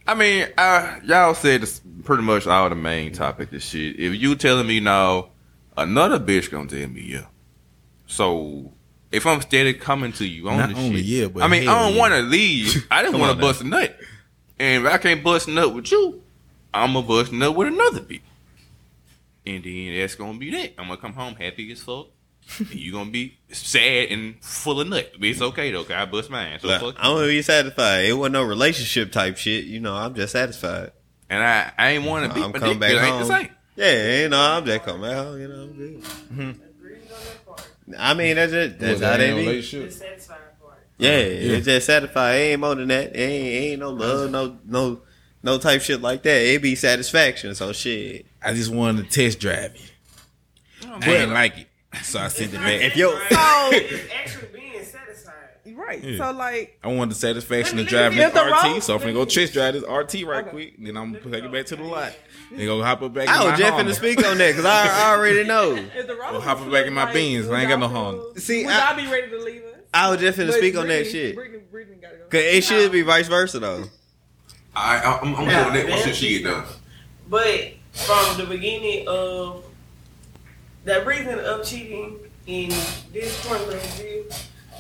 I 0.06 0.14
mean, 0.14 0.48
uh, 0.58 1.00
y'all 1.04 1.34
said 1.34 1.62
this 1.62 1.82
pretty 2.04 2.22
much 2.22 2.46
all 2.46 2.70
the 2.70 2.76
main 2.76 3.12
topic. 3.12 3.50
This 3.50 3.66
shit. 3.66 4.00
If 4.00 4.14
you 4.14 4.36
telling 4.36 4.68
me 4.68 4.80
now, 4.80 5.30
another 5.76 6.20
bitch 6.20 6.52
gonna 6.52 6.70
tell 6.70 6.88
me 6.88 7.02
yeah. 7.02 7.26
So 8.06 8.74
if 9.12 9.26
I'm 9.26 9.42
steady 9.42 9.74
coming 9.74 10.12
to 10.14 10.28
you 10.28 10.48
on 10.50 10.58
Not 10.58 10.70
this 10.70 10.78
only 10.78 10.98
shit, 10.98 11.06
yeah, 11.06 11.28
but 11.30 11.42
I 11.44 11.48
mean, 11.48 11.68
I 11.68 11.82
don't 11.82 11.96
yeah. 11.96 12.00
want 12.00 12.14
to 12.14 12.22
leave. 12.22 12.88
I 12.92 13.02
didn't 13.02 13.20
want 13.20 13.32
on 13.32 13.38
to 13.38 13.42
now. 13.42 13.48
bust 13.48 13.62
a 13.62 13.64
nut. 13.66 13.98
And 14.60 14.86
if 14.86 14.94
I 14.94 14.98
can't 14.98 15.24
bust 15.24 15.48
a 15.48 15.52
nut 15.52 15.74
with 15.74 15.92
you, 15.92 16.22
I'm 16.76 16.94
gonna 16.94 17.08
bust 17.08 17.32
a 17.32 17.36
nut 17.36 17.56
with 17.56 17.68
another 17.70 18.02
bitch. 18.02 18.22
And 19.48 19.64
then 19.64 19.98
that's 20.00 20.16
gonna 20.16 20.38
be 20.38 20.52
that. 20.52 20.74
I'm 20.78 20.88
gonna 20.88 20.98
come 20.98 21.14
home 21.14 21.36
happy 21.36 21.72
as 21.72 21.82
fuck. 21.82 22.08
and 22.60 22.74
you 22.76 22.92
gonna 22.92 23.10
be 23.12 23.38
sad 23.52 24.10
and 24.12 24.36
full 24.44 24.80
of 24.82 24.88
nut. 24.88 25.12
But 25.20 25.28
it's 25.30 25.42
okay 25.42 25.72
though, 25.72 25.84
cause 25.84 25.92
I 25.94 26.06
bust 26.06 26.30
mine. 26.30 26.60
So 26.60 26.68
Look, 26.68 26.82
fuck 26.82 26.96
I 27.04 27.10
want 27.10 27.24
to 27.24 27.28
be 27.28 27.42
satisfied. 27.42 28.06
It 28.06 28.14
wasn't 28.14 28.34
no 28.34 28.44
relationship 28.44 29.12
type 29.12 29.38
shit. 29.38 29.66
You 29.66 29.80
know, 29.80 29.96
I'm 29.96 30.14
just 30.16 30.34
satisfied. 30.34 30.92
And 31.30 31.44
I, 31.44 31.72
I 31.78 31.90
ain't 31.92 32.06
want 32.06 32.28
to 32.30 32.34
be 32.36 32.44
I'm 32.44 32.52
my 32.52 32.60
coming 32.60 32.80
dick. 32.80 32.82
back 32.82 32.92
It 32.92 33.04
ain't 33.04 33.20
the 33.20 33.26
same. 33.26 33.50
Yeah, 33.76 34.22
you 34.22 34.30
know, 34.30 34.40
I'm 34.42 34.66
just 34.66 34.84
coming 34.86 35.02
back 35.02 35.16
home. 35.18 35.42
You 35.42 35.48
know, 35.48 35.62
I'm 35.64 35.74
good. 35.74 36.04
Agreed 36.80 37.02
on. 37.88 37.96
I 37.98 38.14
mean, 38.14 38.36
that's 38.36 38.54
it. 38.54 38.80
That's 38.80 38.94
Was 38.94 39.02
how 39.02 39.10
that 39.12 39.18
they 39.18 39.28
in 39.32 39.34
a 39.34 39.38
be. 39.42 39.48
relationship? 39.48 39.92
Satisfying 39.92 40.40
part. 40.62 40.78
Yeah, 40.98 41.10
Yeah. 41.18 41.58
it's 41.58 41.66
just 41.66 41.86
satisfied. 41.88 42.36
It 42.36 42.40
ain't 42.52 42.62
more 42.62 42.76
than 42.76 42.88
that. 42.90 43.16
It 43.16 43.20
ain't, 43.20 43.48
ain't 43.72 43.80
no 43.80 43.90
love, 43.92 44.32
no, 44.32 44.58
no, 44.66 45.02
no 45.46 45.58
type 45.58 45.82
shit 45.82 46.02
like 46.02 46.24
that. 46.24 46.42
It 46.42 46.62
be 46.62 46.76
satisfaction. 46.76 47.56
So 47.56 47.72
shit. 47.72 48.26
I 48.44 48.54
just 48.54 48.72
wanted 48.72 49.10
to 49.10 49.10
test 49.10 49.40
drive 49.40 49.76
it. 49.76 49.92
Oh, 50.86 50.96
I 50.96 51.00
didn't 51.00 51.34
like 51.34 51.58
it, 51.58 51.68
so 52.04 52.20
I 52.20 52.28
sent 52.28 52.54
it 52.54 52.58
back. 52.58 52.82
If 52.82 52.96
yo, 52.98 53.12
So 53.12 53.18
actually 54.14 54.48
being 54.54 54.84
satisfied. 54.84 55.34
right, 55.74 56.04
Yeah. 56.04 56.18
so 56.18 56.32
like, 56.38 56.78
I 56.84 56.88
wanted 56.90 57.12
the 57.12 57.16
satisfaction 57.16 57.80
of 57.80 57.86
Let 57.86 57.92
me- 57.92 57.98
driving 58.18 58.18
this 58.20 58.34
the 58.34 58.42
RT, 58.44 58.64
road. 58.74 58.80
so 58.84 58.96
I'm 58.96 59.02
finna 59.02 59.14
go 59.14 59.26
test 59.26 59.54
drive 59.54 59.74
this 59.74 59.84
RT 59.84 60.24
right 60.28 60.42
Okay. 60.44 60.50
quick. 60.50 60.74
Then 60.78 60.98
I'm 60.98 61.14
gonna 61.14 61.32
take 61.32 61.44
it 61.46 61.52
back 61.52 61.66
to 61.68 61.76
the 61.78 61.84
lot. 61.84 62.14
Then 62.52 62.66
go 62.66 62.84
hop 62.84 63.02
up 63.02 63.14
back. 63.14 63.28
I 63.30 63.38
in 63.38 63.40
was 63.40 63.52
my 63.54 63.58
just 63.58 63.72
Honda. 63.74 63.92
finna 63.92 63.96
speak 63.96 64.26
on 64.28 64.38
that 64.38 64.48
because 64.52 64.66
I, 64.66 64.88
I 64.88 65.12
already 65.16 65.44
know. 65.46 65.74
if 65.76 66.08
the 66.08 66.16
road 66.16 66.32
Well, 66.34 66.42
hopping 66.42 66.72
back 66.72 66.86
in 66.86 66.94
my 66.94 67.06
like, 67.06 67.14
Benz, 67.14 67.50
I 67.50 67.60
ain't 67.62 67.70
got 67.70 67.80
no 67.80 67.88
y'all 67.88 67.96
Honda. 67.96 68.22
feel- 68.34 68.42
See, 68.42 68.66
would 68.66 68.74
I- 68.76 68.88
y'all 68.94 68.98
be 69.06 69.12
ready 69.12 69.30
to 69.32 69.40
leave 69.44 69.64
us? 69.64 69.72
I 69.94 70.10
was 70.12 70.20
just 70.20 70.38
finna 70.38 70.48
But 70.48 70.56
speak 70.58 70.78
on 70.78 70.88
that 70.90 71.08
shit. 71.08 71.36
Brittany, 71.36 71.64
Brittany 71.72 71.98
gotta 72.02 72.18
go. 72.18 72.24
Cause 72.26 72.42
it 72.42 72.64
should 72.66 72.92
be 72.92 73.02
vice 73.02 73.28
versa 73.30 73.60
though. 73.60 73.86
I, 74.76 74.98
I, 75.00 75.20
I'm, 75.22 75.36
I'm 75.36 75.48
Yeah, 75.48 75.72
doing 75.72 75.88
that 75.88 76.06
once 76.06 76.16
she 76.16 76.40
get 76.40 76.44
done. 76.50 76.66
But 77.30 77.74
from 77.94 78.38
the 78.38 78.46
beginning 78.46 79.08
of 79.08 79.64
the 80.84 81.04
reason 81.06 81.40
of 81.40 81.66
cheating 81.66 82.20
in 82.48 82.70
this 83.12 83.46
point 83.48 83.62
of 83.64 83.82
view, 83.96 84.26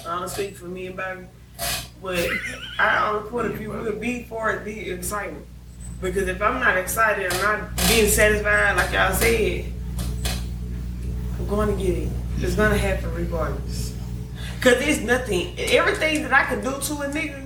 I 0.07 0.19
don't 0.19 0.29
speak 0.29 0.55
for 0.55 0.65
me 0.65 0.87
and 0.87 0.97
Bobby, 0.97 1.25
but 2.01 2.27
I 2.77 2.97
on 2.97 3.23
the 3.23 3.29
point 3.29 3.47
of 3.47 3.53
view 3.55 3.71
would 3.71 3.99
be 3.99 4.23
for 4.23 4.61
the 4.63 4.91
excitement. 4.91 5.45
Because 6.01 6.27
if 6.27 6.41
I'm 6.41 6.59
not 6.59 6.77
excited 6.77 7.31
and 7.31 7.41
not 7.41 7.75
being 7.87 8.07
satisfied, 8.09 8.75
like 8.75 8.91
y'all 8.91 9.13
said, 9.13 9.65
I'm 11.39 11.47
going 11.47 11.75
to 11.75 11.83
get 11.83 11.97
it. 11.97 12.09
It's 12.39 12.55
gonna 12.55 12.77
happen 12.77 13.13
regardless. 13.15 13.95
Cause 14.59 14.77
there's 14.79 15.01
nothing. 15.01 15.53
Everything 15.57 16.23
that 16.23 16.33
I 16.33 16.43
can 16.43 16.59
do 16.59 16.71
to 16.71 16.93
a 17.03 17.07
nigga, 17.07 17.44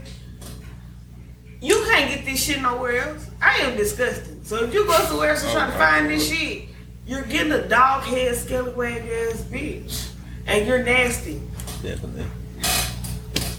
you 1.62 1.84
can't 1.90 2.10
get 2.10 2.26
this 2.26 2.44
shit 2.44 2.62
nowhere 2.62 3.10
else. 3.10 3.30
I 3.42 3.58
am 3.60 3.78
disgusting. 3.78 4.44
So 4.44 4.64
if 4.64 4.74
you 4.74 4.86
go 4.86 4.94
somewhere 5.00 5.32
else 5.32 5.44
and 5.44 5.52
try 5.52 5.66
to 5.66 5.72
find 5.74 6.10
this 6.10 6.30
shit, 6.30 6.70
you're 7.06 7.24
getting 7.24 7.52
a 7.52 7.68
dog 7.68 8.04
head, 8.04 8.36
scallywag 8.36 9.02
ass 9.02 9.42
bitch. 9.44 10.12
And 10.46 10.66
you're 10.68 10.84
nasty. 10.84 11.42
Definitely. 11.82 12.26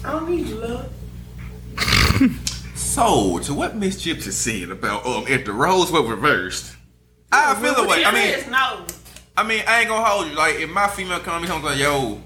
I 0.03 0.11
don't 0.11 0.29
need 0.29 0.47
you, 0.47 0.55
love. 0.55 0.89
So, 2.75 3.39
to 3.39 3.53
what 3.53 3.77
Miss 3.77 4.03
Gypsy 4.03 4.31
said 4.31 4.69
about 4.69 5.05
um 5.05 5.25
if 5.27 5.45
the 5.45 5.53
roles 5.53 5.91
were 5.91 6.03
reversed, 6.03 6.75
I 7.31 7.55
feel 7.55 7.73
the 7.73 7.87
way. 7.87 8.03
I 8.03 8.11
mean, 8.11 8.51
no. 8.51 8.85
I 9.37 9.43
mean, 9.43 9.63
I 9.65 9.79
ain't 9.79 9.87
gonna 9.87 10.03
hold 10.03 10.27
you. 10.27 10.35
Like, 10.35 10.55
if 10.55 10.69
my 10.69 10.87
female 10.87 11.19
come 11.19 11.35
to 11.35 11.41
me 11.41 11.47
comes 11.47 11.63
like, 11.63 11.77
yo, 11.77 12.21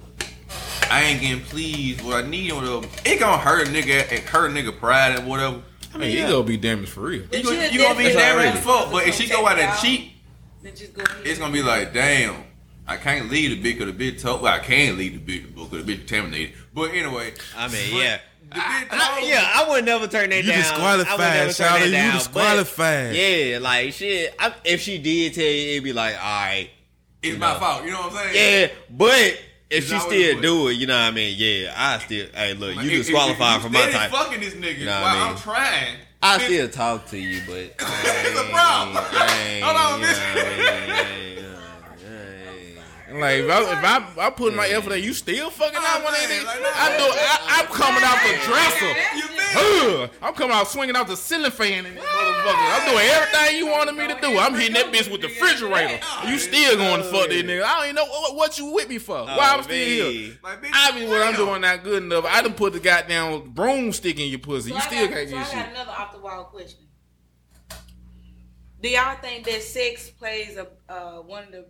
I 0.91 1.01
ain't 1.03 1.21
getting 1.21 1.41
pleased, 1.43 2.01
what 2.01 2.23
I 2.23 2.27
need 2.27 2.51
or 2.51 2.55
whatever, 2.55 2.87
it 3.05 3.19
gonna 3.19 3.37
hurt 3.37 3.67
a 3.67 3.71
nigga, 3.71 4.11
it 4.11 4.19
hurt 4.23 4.51
a 4.51 4.53
nigga 4.53 4.77
pride 4.77 5.17
and 5.17 5.27
whatever. 5.27 5.57
I 5.93 5.95
I 5.95 5.97
mean, 5.97 6.09
mean, 6.09 6.17
yeah. 6.17 6.25
you 6.27 6.31
gonna 6.33 6.43
be 6.43 6.57
damaged 6.57 6.91
for 6.91 7.01
real. 7.01 7.21
You, 7.21 7.27
But 7.31 7.43
gonna- 7.43 7.55
you're 7.71 7.83
gonna 7.83 7.97
be 7.97 8.03
definitely 8.03 8.13
damaged 8.13 8.57
as 8.59 8.65
right. 8.65 8.79
fuck. 8.81 8.91
But 8.91 9.07
if 9.07 9.15
she 9.15 9.27
go 9.29 9.47
out 9.47 9.57
and 9.59 9.79
cheat, 9.81 10.11
Then 10.61 10.75
just 10.75 10.93
go 10.93 11.03
ahead. 11.03 11.17
it's 11.25 11.39
gonna 11.39 11.53
be 11.53 11.63
like, 11.63 11.93
damn, 11.93 12.43
I 12.87 12.97
can't 12.97 13.29
leave 13.31 13.51
the 13.51 13.57
bitch 13.73 13.79
because 13.79 13.95
the 13.95 14.11
bitch 14.11 14.21
told. 14.21 14.41
Well, 14.41 14.53
I 14.53 14.59
can 14.59 14.97
leave 14.97 15.25
the 15.25 15.39
bitch 15.39 15.55
because 15.55 15.85
the 15.85 15.93
bitch 15.93 15.99
contaminated. 16.07 16.53
But 16.73 16.91
anyway, 16.91 17.33
I 17.57 17.67
mean, 17.69 17.91
But 17.91 17.97
yeah. 17.97 18.17
the 18.51 18.57
I, 18.57 19.23
yeah, 19.25 19.51
I 19.55 19.69
would 19.69 19.85
never 19.85 20.07
turn 20.07 20.29
that 20.31 20.43
You 20.43 20.51
down. 20.51 20.59
disqualified, 20.59 21.07
I 21.07 21.15
would 21.17 21.33
never 21.47 21.53
turn 21.53 21.67
Shawty. 21.67 21.79
that 21.79 21.85
You 21.85 21.91
down, 21.93 22.11
but- 22.11 22.17
disqualified. 22.19 23.15
Yeah, 23.15 23.57
like 23.61 23.93
shit. 23.93 24.35
I, 24.39 24.53
if 24.65 24.81
she 24.81 24.97
did 24.97 25.33
tell 25.33 25.43
you, 25.45 25.71
it'd 25.71 25.83
be 25.83 25.93
like, 25.93 26.15
all 26.15 26.21
right, 26.45 26.69
it's 27.23 27.37
my 27.39 27.53
know. 27.53 27.59
fault. 27.59 27.85
You 27.85 27.91
know 27.91 28.01
what 28.01 28.13
I'm 28.13 28.33
saying? 28.33 28.69
yeah. 28.69 28.75
But 28.89 29.39
if 29.69 29.87
she 29.89 29.97
still 29.99 30.09
good. 30.35 30.41
do 30.41 30.67
it, 30.69 30.73
you 30.73 30.87
know 30.87 30.95
what 30.95 31.03
I 31.03 31.11
mean? 31.11 31.35
Yeah, 31.37 31.73
I 31.75 31.99
still. 31.99 32.27
Hey, 32.33 32.53
look, 32.53 32.75
Like, 32.75 32.85
you 32.85 32.91
if- 32.91 32.99
if- 32.99 33.05
disqualified 33.07 33.55
if 33.57 33.61
for 33.63 33.67
you 33.67 33.73
my 33.73 33.79
steady 33.81 33.93
type. 33.97 34.11
fucking 34.11 34.39
this 34.39 34.53
nigga 34.53 34.79
You 34.79 34.85
know 34.85 34.91
what 34.93 35.01
while 35.01 35.15
I 35.15 35.19
mean? 35.19 35.31
I'm 35.33 35.37
trying. 35.37 35.95
I 36.21 36.37
still 36.39 36.69
talk 36.69 37.07
to 37.09 37.17
you, 37.17 37.41
but 37.45 37.55
It's 37.79 38.39
a 38.39 38.43
problem. 38.51 38.95
Hold 39.63 39.77
on, 39.77 40.01
bitch. 40.01 41.54
Like 43.19 43.39
if 43.39 43.49
I, 43.49 43.61
if 43.61 44.17
I, 44.17 44.27
I 44.27 44.29
put 44.29 44.55
my 44.55 44.67
effort 44.67 44.93
in, 44.93 45.03
you 45.03 45.13
still 45.13 45.49
fucking 45.49 45.79
out 45.79 46.03
one 46.03 46.13
of 46.13 46.19
these. 46.27 46.43
I 46.45 46.97
do. 46.97 47.05
I, 47.07 47.59
I'm 47.59 47.67
coming 47.67 48.03
out 48.03 48.19
the 48.23 48.35
dresser. 48.43 48.91
You 49.15 49.27
feel? 49.27 50.01
Ugh, 50.03 50.09
I'm 50.21 50.33
coming 50.33 50.55
out 50.55 50.67
swinging 50.67 50.95
out 50.95 51.07
the 51.07 51.15
ceiling 51.15 51.51
fan 51.51 51.85
in 51.85 51.95
this 51.95 52.03
motherfucker. 52.03 52.75
I'm 52.75 52.91
doing 52.91 53.05
everything 53.07 53.57
you 53.57 53.67
wanted 53.67 53.95
me 53.95 54.07
to 54.07 54.19
do. 54.19 54.37
I'm 54.37 54.53
hitting 54.53 54.73
that 54.73 54.91
bitch 54.91 55.09
with 55.09 55.21
the 55.21 55.27
refrigerator. 55.27 55.99
You 56.27 56.37
still 56.37 56.75
going 56.77 57.01
to 57.01 57.07
fuck 57.07 57.29
this 57.29 57.43
nigga. 57.43 57.63
I 57.63 57.75
don't 57.75 57.83
even 57.85 57.95
know 57.95 58.05
what, 58.05 58.35
what 58.35 58.59
you 58.59 58.65
with 58.73 58.89
me 58.89 58.97
for. 58.97 59.23
Why 59.23 59.55
I'm 59.55 59.63
still 59.63 59.75
here. 60.11 60.37
Like, 60.43 60.61
bitch, 60.61 60.71
Obviously, 60.87 61.09
what 61.09 61.27
I'm 61.27 61.35
doing 61.35 61.61
not 61.61 61.83
good 61.83 62.03
enough. 62.03 62.25
I 62.25 62.41
done 62.41 62.53
put 62.53 62.73
the 62.73 62.79
goddamn 62.79 63.51
broomstick 63.51 64.19
in 64.19 64.29
your 64.29 64.39
pussy. 64.39 64.73
You 64.73 64.81
still 64.81 65.07
got, 65.07 65.15
can't 65.15 65.29
so 65.29 65.35
get 65.35 65.45
I 65.45 65.49
shit. 65.49 65.53
got 65.53 65.69
another 65.69 65.91
off 65.91 66.13
the 66.13 66.19
wall 66.19 66.43
question. 66.45 66.81
Do 68.81 68.89
y'all 68.89 69.17
think 69.21 69.45
that 69.45 69.63
sex 69.63 70.09
plays 70.09 70.57
a 70.57 70.67
uh, 70.91 71.21
one 71.21 71.45
of 71.45 71.51
the 71.51 71.65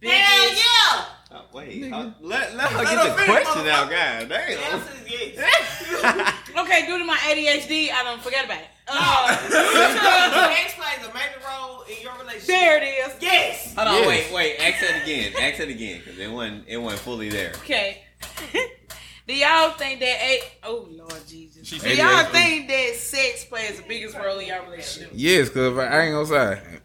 biggest? 0.00 0.18
Hell 0.20 0.50
yeah! 0.50 1.06
Wait, 1.52 1.92
uh, 1.92 2.10
let, 2.20 2.54
let 2.56 2.70
her 2.70 2.78
Let 2.78 2.88
get 3.06 3.16
the 3.16 3.24
question 3.24 3.66
out, 3.68 3.88
motherfucker. 3.90 3.90
God 3.90 4.28
damn. 4.28 4.74
answer 4.74 4.92
yes. 5.08 6.34
Okay, 6.58 6.86
due 6.86 6.98
to 6.98 7.04
my 7.04 7.16
ADHD, 7.16 7.90
I 7.92 8.02
don't 8.04 8.20
forget 8.22 8.44
about 8.44 8.58
it. 8.58 8.68
Uh, 8.88 9.36
Sex 9.36 10.74
plays 10.74 11.08
a 11.08 11.14
major 11.14 11.40
role 11.46 11.82
in 11.82 12.02
your 12.02 12.12
relationship. 12.18 12.46
there 12.46 12.82
it 12.82 12.86
is. 12.86 13.16
Yes. 13.20 13.74
Hold 13.76 13.88
on, 13.88 13.94
Yes. 13.94 14.06
wait, 14.32 14.34
wait. 14.34 14.56
Ask 14.60 14.80
that 14.80 15.02
again. 15.02 15.32
Ask 15.40 15.58
that 15.58 15.68
again, 15.68 16.00
because 16.04 16.18
it 16.18 16.30
wasn't 16.30 16.64
it 16.68 16.76
wasn't 16.76 17.02
fully 17.02 17.28
there. 17.30 17.52
Okay. 17.58 18.02
Do 19.28 19.36
y'all 19.36 19.70
think 19.72 20.00
that 20.00 20.18
a 20.22 20.40
oh 20.64 20.88
Lord 20.90 21.22
Jesus? 21.28 21.66
She 21.68 21.78
Do 21.78 21.94
y'all 21.94 22.24
think 22.24 22.66
that 22.68 22.94
sex 22.96 23.44
plays 23.44 23.76
the 23.80 23.86
biggest 23.86 24.16
role 24.16 24.38
in 24.40 24.48
your 24.48 24.62
relationship? 24.64 25.10
Yes, 25.14 25.48
cause 25.50 25.78
I, 25.78 25.84
I 25.86 26.00
ain't 26.06 26.12
gonna 26.14 26.26
say, 26.26 26.80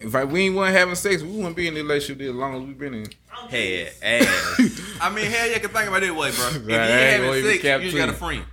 if 0.00 0.14
I, 0.14 0.24
we 0.24 0.46
ain't 0.46 0.54
want 0.56 0.74
having 0.74 0.94
sex, 0.94 1.22
we 1.22 1.30
wouldn't 1.30 1.56
be 1.56 1.68
in 1.68 1.74
the 1.74 1.82
relationship 1.82 2.26
as 2.28 2.34
long 2.34 2.54
as 2.54 2.62
we've 2.62 2.78
been 2.78 2.94
in. 2.94 3.06
Head, 3.48 3.92
ass. 4.02 4.80
I 5.00 5.10
mean, 5.10 5.26
hell, 5.30 5.48
you 5.48 5.60
can 5.60 5.70
think 5.70 5.88
about 5.88 6.02
it 6.02 6.06
that 6.06 6.14
way, 6.16 6.30
bro. 6.30 6.48
If 6.48 6.54
you 6.68 6.68
Right, 6.68 6.78
I 6.78 6.82
ain't 6.84 7.22
ain't 7.22 7.24
having 7.24 7.44
sex, 7.50 7.62
cap 7.62 7.80
you 7.80 7.86
just 7.90 7.96
got 7.96 8.08
a 8.08 8.12
friend. 8.12 8.44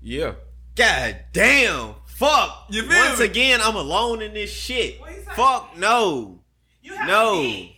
Yeah. 0.00 0.32
God 0.74 1.16
damn. 1.32 1.94
Fuck. 2.06 2.66
You 2.70 2.82
feel 2.82 2.98
Once 3.08 3.18
me? 3.18 3.24
again, 3.26 3.60
I'm 3.62 3.76
alone 3.76 4.22
in 4.22 4.32
this 4.34 4.50
shit. 4.52 5.00
What 5.00 5.12
you? 5.12 5.20
Fuck 5.34 5.76
no. 5.76 6.40
You 6.82 6.94
have 6.94 7.08
No. 7.08 7.42
the. 7.42 7.72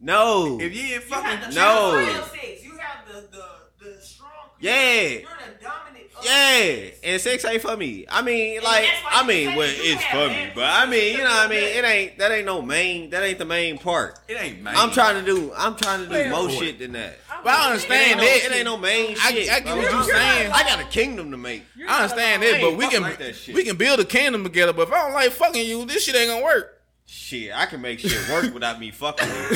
No. 0.00 0.58
If 0.60 0.74
you 0.74 0.80
ain't 0.80 0.88
You 0.88 0.94
have 0.94 1.04
fucking, 1.04 1.50
the 1.50 1.54
No. 1.54 2.24
sex. 2.32 2.64
You 2.64 2.76
have 2.78 3.06
the 3.06 3.28
the 3.30 3.84
the 3.96 4.00
strong. 4.02 4.28
Yeah. 4.60 5.02
You're 5.02 5.20
the 5.20 5.64
dominant. 5.64 5.91
Of 6.24 6.30
Yeah, 6.30 6.90
and 7.04 7.20
sex 7.20 7.44
ain't 7.44 7.62
for 7.62 7.76
me. 7.76 8.06
I 8.10 8.22
mean, 8.22 8.56
And 8.56 8.64
like, 8.64 8.88
I 9.10 9.26
mean, 9.26 9.56
well, 9.56 9.68
it's 9.70 10.02
have 10.02 10.30
for 10.30 10.34
me, 10.34 10.50
but 10.54 10.64
I 10.64 10.86
mean, 10.86 11.12
you 11.12 11.18
know, 11.18 11.24
what 11.30 11.46
I 11.46 11.48
mean, 11.48 11.62
it 11.64 11.84
ain't 11.84 12.18
that 12.18 12.30
ain't 12.32 12.46
no 12.46 12.62
main, 12.62 13.10
that 13.10 13.22
ain't 13.22 13.38
the 13.38 13.44
main 13.44 13.78
part. 13.78 14.18
it 14.28 14.34
ain't 14.40 14.62
man. 14.62 14.74
I'm 14.76 14.90
trying 14.90 15.16
to 15.16 15.24
do, 15.24 15.52
I'm 15.56 15.76
trying 15.76 16.08
to 16.08 16.24
do 16.24 16.30
more 16.30 16.50
shit 16.50 16.78
than 16.78 16.92
that. 16.92 17.18
But 17.44 17.50
I 17.50 17.54
It 17.54 17.56
ain't, 17.56 17.66
understand 17.72 18.18
no, 18.20 18.24
it 18.24 18.52
ain't 18.56 18.64
no 18.64 18.76
main 18.76 19.16
I- 19.20 19.32
shit. 19.32 19.50
I 19.52 19.60
get 19.60 19.76
what 19.76 19.90
you 19.92 20.12
saying. 20.12 20.52
I 20.52 20.62
got 20.62 20.80
a 20.80 20.84
kingdom 20.84 21.30
to 21.32 21.36
make. 21.36 21.64
I 21.88 22.02
understand 22.02 22.42
that, 22.42 22.54
I 22.56 22.60
but 22.60 22.76
we 22.76 22.86
can 22.88 23.02
like 23.02 23.18
we 23.48 23.64
can 23.64 23.76
build 23.76 23.98
a 24.00 24.04
kingdom 24.04 24.44
together. 24.44 24.72
But 24.72 24.88
if 24.88 24.92
I 24.94 25.02
don't 25.02 25.12
like 25.14 25.32
fucking 25.32 25.66
you, 25.66 25.84
this 25.86 26.04
shit 26.04 26.14
ain't 26.14 26.28
gonna 26.30 26.44
work. 26.44 26.71
Shit, 27.14 27.50
I 27.54 27.66
can 27.66 27.82
make 27.82 27.98
shit 28.00 28.26
work 28.30 28.52
without 28.54 28.80
me 28.80 28.90
fucking 28.90 29.28
with 29.28 29.50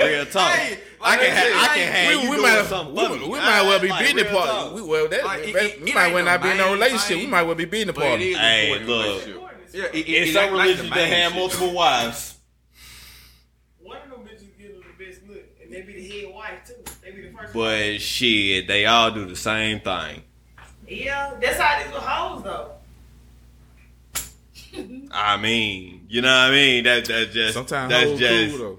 you. 0.00 0.06
Real 0.06 0.24
talk. 0.24 0.50
Hey, 0.52 0.78
I 0.98 1.16
can, 1.18 1.30
I 1.30 1.34
ha- 1.34 1.42
said, 1.42 1.52
I 1.52 1.74
can 1.74 1.92
have 1.92 2.08
we, 2.08 2.22
you 2.22 2.30
we 2.30 2.36
doing 2.38 2.42
might 2.54 2.64
something 2.64 2.94
we, 2.94 3.18
for 3.18 3.28
we 3.30 3.38
I- 3.38 3.44
might 3.60 3.62
well 3.68 3.80
be 3.80 3.88
like, 3.88 4.00
business 4.06 4.22
real 4.32 4.40
partners. 4.40 4.64
talk. 4.64 4.74
We 4.74 4.82
well 4.82 5.08
that 5.08 5.24
Like, 5.24 5.40
it- 5.46 5.52
that- 5.52 5.62
it- 5.64 5.82
we 5.82 5.90
it 5.90 5.94
might 5.94 6.04
ain't 6.06 6.14
well 6.14 6.24
not 6.24 6.42
be 6.42 6.50
in 6.50 6.56
no 6.56 6.72
relationship. 6.72 7.16
We 7.18 7.26
might 7.26 7.42
well 7.42 7.54
be 7.54 7.64
business 7.66 7.94
But 7.94 8.02
it 8.04 8.08
partners. 8.08 8.26
is 8.28 8.36
Hey, 8.38 8.72
a 8.72 8.78
look. 8.86 9.06
relationship. 9.06 9.42
Yeah, 9.74 9.82
it, 9.84 9.94
it, 9.94 10.06
In 10.08 10.22
it 10.28 10.32
some 10.32 10.42
ain't 10.44 10.52
like 10.54 10.62
religions, 10.64 10.90
they 10.90 10.96
main 10.96 11.12
have 11.12 11.32
shit. 11.32 11.38
multiple 11.40 11.72
wives. 11.74 12.34
One 13.82 13.96
of 13.98 14.10
them 14.10 14.20
bitches 14.20 14.58
give 14.58 14.72
them 14.72 14.82
the 14.98 15.04
best 15.04 15.20
look, 15.28 15.42
and 15.62 15.70
they 15.72 15.82
be 15.82 15.92
the 15.92 16.08
head 16.26 16.34
wife 16.34 16.64
too. 16.66 16.74
They 17.04 17.10
be 17.10 17.28
the 17.28 17.36
first. 17.36 17.52
But 17.52 18.00
shit, 18.00 18.66
they 18.68 18.86
all 18.86 19.10
do 19.10 19.26
the 19.26 19.36
same 19.36 19.80
thing. 19.80 20.22
Yeah, 20.88 21.34
that's 21.40 21.58
how 21.60 21.82
these 21.82 21.92
with 21.92 22.02
hoes 22.02 22.42
though. 22.42 22.72
I 25.12 25.36
mean, 25.36 26.06
you 26.08 26.22
know 26.22 26.28
what 26.28 26.34
I 26.34 26.50
mean? 26.50 26.84
That 26.84 27.04
that 27.06 27.30
just 27.32 27.54
Sometimes 27.54 27.90
that's 27.90 28.10
hoes 28.10 28.18
just. 28.18 28.56
cool 28.56 28.58
though. 28.58 28.78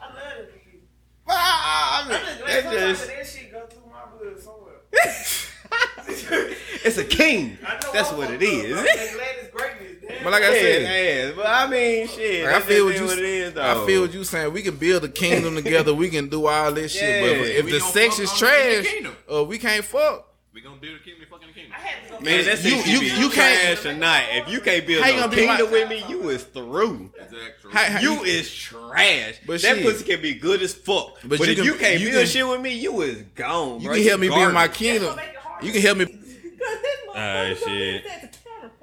I 0.00 0.06
love 0.06 0.16
it. 0.38 0.50
for 0.52 0.58
people. 0.58 0.88
Well, 1.26 1.36
I, 1.38 1.40
I 1.40 2.02
I'm 2.02 2.10
just 2.10 2.42
glad 2.42 2.72
just 2.72 3.06
that 3.06 3.26
shit 3.26 3.52
go 3.52 3.66
through 3.66 3.90
my 3.90 4.18
blood 4.18 4.40
somewhere. 4.40 4.74
it's 6.84 6.98
a 6.98 7.04
king. 7.04 7.58
That's 7.92 8.12
what 8.12 8.28
fucked 8.28 8.42
it 8.42 8.48
up, 8.48 8.64
is. 8.64 8.70
but 8.74 8.78
I'm 8.78 8.86
just 8.86 9.14
glad 9.14 9.28
it's 9.40 9.50
greatness. 9.50 10.20
But 10.22 10.32
like 10.32 10.42
I 10.42 10.52
said, 10.52 10.82
yeah, 10.82 11.32
but 11.36 11.46
I 11.46 11.66
mean, 11.68 12.08
shit. 12.08 12.44
Like, 12.44 12.54
I 12.54 12.60
feel 12.60 12.84
what 12.86 12.94
you. 12.96 13.04
what 13.04 13.18
it 13.18 13.24
is. 13.24 13.56
I 13.56 13.86
feel 13.86 14.02
what 14.02 14.14
you 14.14 14.24
saying. 14.24 14.52
We 14.52 14.62
can 14.62 14.76
build 14.76 15.04
a 15.04 15.08
kingdom 15.08 15.54
together. 15.62 15.94
We 15.94 16.08
can 16.10 16.28
do 16.28 16.46
all 16.46 16.72
this 16.72 16.92
shit. 16.92 17.22
But 17.22 17.46
if, 17.46 17.64
if 17.64 17.70
the 17.70 17.80
sex 17.80 18.18
is 18.18 18.30
on 18.30 18.36
the 18.36 18.40
trash, 18.40 19.12
uh, 19.32 19.44
we 19.44 19.58
can't 19.58 19.84
fuck. 19.84 20.33
We 20.54 20.60
gonna 20.60 20.76
build 20.76 20.94
a 21.00 21.04
kingdom, 21.04 21.26
fucking 21.28 21.48
kingdom. 21.52 21.72
I 21.76 21.80
had 21.80 22.04
to 22.06 22.10
go 22.14 22.20
Man, 22.20 22.44
that's 22.44 22.64
You- 22.64 22.76
you, 22.76 22.82
you- 22.84 23.00
you, 23.00 23.12
you 23.24 23.30
can't- 23.30 23.80
trash 23.80 23.92
or 23.92 23.96
not. 23.98 24.22
If 24.30 24.48
you 24.48 24.60
can't 24.60 24.86
build 24.86 25.04
a 25.04 25.16
no 25.16 25.28
kingdom 25.28 25.46
like- 25.48 25.70
with 25.72 25.88
me, 25.88 26.04
you 26.08 26.28
is 26.28 26.44
through. 26.44 27.10
Exactly. 27.16 27.72
How- 27.72 27.84
how- 27.84 28.00
You 28.00 28.22
is 28.22 28.54
trash. 28.54 29.34
But 29.46 29.62
that 29.62 29.76
shit. 29.78 29.84
pussy 29.84 30.04
can 30.04 30.22
be 30.22 30.34
good 30.34 30.62
as 30.62 30.72
fuck. 30.72 31.18
But 31.24 31.40
But, 31.40 31.46
you 31.48 31.52
if 31.52 31.56
can- 31.56 31.64
you 31.66 31.74
can't 31.74 32.00
you 32.00 32.10
build 32.10 32.18
can- 32.20 32.26
shit 32.28 32.46
with 32.46 32.60
me, 32.60 32.70
you 32.74 33.00
is 33.02 33.22
gone. 33.34 33.80
You 33.80 33.88
bro. 33.88 33.96
can 33.96 34.04
help 34.06 34.20
me 34.20 34.28
build 34.28 34.52
my 34.54 34.68
kingdom. 34.68 35.18
You 35.60 35.72
can 35.72 35.80
help 35.82 35.98
me. 35.98 36.06
Alright, 37.08 37.58
shit. 37.58 38.04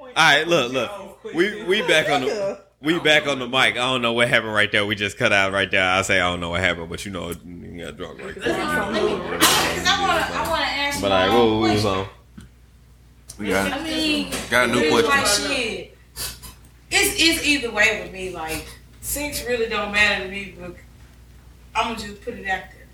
All 0.02 0.08
right, 0.18 0.46
look, 0.46 0.74
look. 0.74 1.24
We 1.34 1.64
we 1.64 1.82
back 1.84 2.10
on 2.10 2.22
the 2.22 2.60
we 2.82 3.00
back 3.00 3.28
on 3.28 3.40
the 3.40 3.48
mic. 3.48 3.76
I 3.76 3.92
don't 3.92 4.02
know 4.02 4.12
what 4.12 4.28
happened 4.28 4.54
right 4.54 4.70
there. 4.70 4.86
We 4.86 4.96
just 4.96 5.18
cut 5.18 5.32
out 5.32 5.54
right 5.54 5.72
there. 5.72 5.84
I 5.90 6.02
say 6.02 6.20
I 6.20 6.30
don't 6.30 6.42
know 6.42 6.50
what 6.50 6.60
happened, 6.60 6.90
but 6.90 7.06
you 7.06 7.12
know 7.12 7.30
you 7.30 7.86
got 7.86 7.96
drunk 7.96 8.20
right 8.22 8.36
there. 8.36 8.44
Because 8.44 8.58
I 9.88 10.02
want 10.02 10.20
to, 10.20 10.81
I 10.92 11.02
want 11.02 11.02
to 11.02 11.02
ask 11.02 11.02
But 11.02 11.12
I 11.12 11.28
own 11.28 11.60
what 11.60 11.70
we 11.70 11.74
was 11.74 11.82
question. 11.84 12.00
on. 12.00 12.08
We 13.40 13.48
got 13.50 13.72
I 13.72 13.84
mean, 13.84 14.34
Got 14.50 14.70
a 14.70 14.72
new 14.72 14.90
question. 14.90 15.10
Like 15.10 15.58
shit. 15.58 15.98
It's 16.94 17.16
it's 17.18 17.46
either 17.46 17.72
way 17.72 18.02
with 18.04 18.12
me. 18.12 18.32
Like 18.32 18.66
sex 19.02 19.46
really 19.46 19.68
don't 19.70 19.92
matter 19.92 20.26
to 20.26 20.32
me, 20.32 20.56
but 20.60 20.76
I'm 21.76 21.94
gonna 21.94 22.08
just 22.08 22.22
put 22.24 22.34
it 22.36 22.48
out 22.48 22.64
there. 22.72 22.88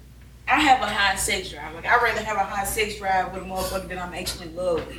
I 0.48 0.62
have 0.62 0.82
a 0.82 0.88
high 0.88 1.16
sex 1.16 1.50
drive. 1.50 1.74
Like 1.76 1.86
I'd 1.86 2.02
rather 2.02 2.22
have 2.24 2.38
a 2.38 2.44
high 2.44 2.66
sex 2.66 2.98
drive 2.98 3.34
with 3.34 3.44
a 3.44 3.46
motherfucker 3.46 3.90
that 3.90 3.98
I'm 3.98 4.14
actually 4.14 4.48
in 4.48 4.56
love 4.56 4.88
with. 4.88 4.98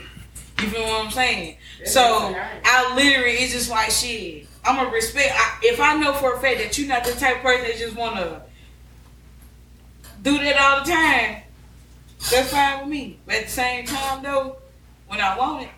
You 0.61 0.69
feel 0.71 0.83
what 0.83 1.05
I'm 1.05 1.11
saying? 1.13 1.57
So 1.85 2.35
I 2.65 2.95
literally, 2.97 3.31
it's 3.37 3.53
just 3.53 3.71
like 3.71 3.91
shit. 3.91 4.47
I'm 4.65 4.77
gonna 4.77 4.91
respect. 4.91 5.33
I, 5.35 5.59
if 5.63 5.81
I 5.81 5.97
know 5.97 6.13
for 6.15 6.35
a 6.35 6.41
fact 6.41 6.59
that 6.59 6.77
you're 6.77 6.89
not 6.89 7.05
the 7.05 7.13
type 7.13 7.37
of 7.37 7.43
person 7.43 7.63
that 7.69 7.79
just 7.79 7.97
wanna 7.97 8.43
do 10.23 10.37
that 10.39 10.59
all 10.61 10.85
the 10.85 10.91
time, 10.91 11.43
that's 12.31 12.51
fine 12.51 12.81
with 12.81 12.89
me. 12.89 13.19
But 13.27 13.35
at 13.37 13.45
the 13.47 13.51
same 13.51 13.87
time, 13.87 14.23
though, 14.23 14.57
when 15.07 15.21
I 15.21 15.37
want 15.39 15.63
it, 15.65 15.69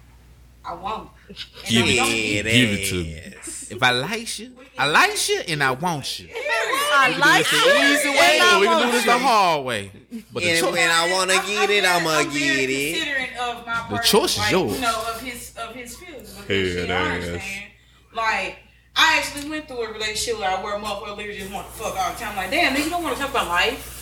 I 0.64 0.74
want 0.74 1.10
it. 1.28 1.36
Give 1.68 1.84
I 1.84 1.88
it- 1.88 1.96
don't 1.96 2.08
Yeah, 2.10 2.42
get 2.42 2.44
Give 2.44 2.70
it 2.70 2.88
to 2.88 2.94
me. 3.04 3.76
If 3.76 3.82
I 3.82 3.90
like 3.92 4.38
you, 4.38 4.52
I 4.76 4.86
like 4.88 5.28
you, 5.28 5.40
and 5.48 5.62
I 5.62 5.70
want 5.70 6.18
you. 6.18 6.28
I 6.32 7.16
like 7.16 7.40
It's 7.42 7.50
the 7.50 8.08
easy 8.08 8.10
way, 8.10 8.40
or 8.52 8.60
we 8.60 8.66
can 8.66 8.86
do 8.86 8.92
this 8.92 9.04
the 9.04 9.16
hard 9.18 9.64
way. 9.64 9.92
But 10.32 10.42
the 10.42 10.50
And 10.50 10.58
choice, 10.60 10.72
when 10.72 10.90
I 10.90 11.12
wanna 11.12 11.34
get 11.46 11.70
it, 11.70 11.84
I'ma 11.84 12.22
get 12.24 12.34
it. 12.34 12.94
Considerate 12.96 13.36
of 13.38 13.64
my 13.66 13.72
The 13.74 13.78
partner, 13.80 13.98
choice 14.02 14.32
is 14.32 14.38
like, 14.38 14.50
yours. 14.50 14.74
You 14.74 14.80
know 14.80 15.04
of 15.14 15.20
his 15.20 15.52
of 15.56 15.74
his 15.74 15.96
feelings. 15.96 16.32
Because 16.34 16.74
Hell, 16.74 16.82
shit, 16.86 16.90
I 16.90 17.10
understand. 17.14 17.64
Like 18.12 18.56
I 18.96 19.18
actually 19.18 19.48
went 19.48 19.68
through 19.68 19.82
a 19.82 19.92
relationship 19.92 20.40
where 20.40 20.50
I 20.50 20.62
where 20.62 20.74
a 20.74 20.80
motherfucker 20.80 21.16
literally 21.16 21.38
just 21.38 21.52
want 21.52 21.66
to 21.68 21.72
fuck 21.74 21.96
all 21.96 22.12
the 22.12 22.18
time. 22.18 22.36
Like 22.36 22.50
damn, 22.50 22.74
nigga, 22.74 22.84
you 22.84 22.90
don't 22.90 23.04
want 23.04 23.14
to 23.16 23.20
talk 23.22 23.30
about 23.30 23.46
life. 23.46 23.99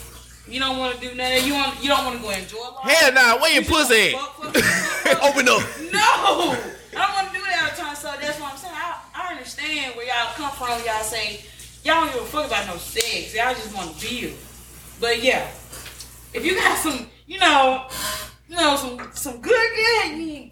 You 0.49 0.61
don't 0.61 0.79
want 0.79 0.99
to 1.01 1.09
do 1.09 1.15
nothing. 1.15 1.47
You 1.47 1.55
want 1.55 1.83
you 1.83 1.89
don't 1.89 2.05
want 2.05 2.17
to 2.17 2.23
go 2.23 2.31
enjoy 2.31 2.59
life. 2.59 2.91
hell 2.97 3.13
nah, 3.13 3.41
where 3.41 3.53
your 3.53 3.63
You 3.63 3.69
pussy 3.69 4.15
at? 4.15 4.21
fuck, 4.21 4.37
fuck, 4.37 4.55
fuck, 4.57 5.19
fuck. 5.19 5.23
Open 5.25 5.49
up. 5.49 5.63
No, 5.93 5.99
I 6.01 7.07
don't 7.07 7.15
want 7.15 7.29
to 7.29 7.35
do 7.35 7.43
that 7.45 7.63
all 7.63 7.71
the 7.77 7.83
time. 7.83 7.97
So 7.97 8.13
that's 8.21 8.41
what 8.41 8.53
I'm 8.53 8.59
saying. 8.59 8.75
I, 8.75 9.01
I 9.15 9.33
understand 9.33 9.95
where 9.97 10.07
y'all 10.07 10.33
come 10.35 10.51
from. 10.53 10.69
Y'all 10.87 11.03
say 11.03 11.41
y'all 11.85 12.05
don't 12.07 12.13
give 12.15 12.23
a 12.23 12.27
fuck 12.27 12.47
about 12.47 12.67
no 12.67 12.77
sex. 12.77 13.35
Y'all 13.35 13.55
just 13.55 13.75
want 13.75 13.95
to 13.97 14.09
build. 14.21 14.35
But 15.01 15.23
yeah, 15.23 15.47
if 16.35 16.45
you 16.45 16.55
got 16.57 16.77
some, 16.79 17.07
you 17.27 17.39
know, 17.39 17.87
you 18.49 18.57
know, 18.57 18.77
some 18.77 18.99
some 19.15 19.41
good 19.41 19.71
good, 19.77 20.19
you 20.19 20.51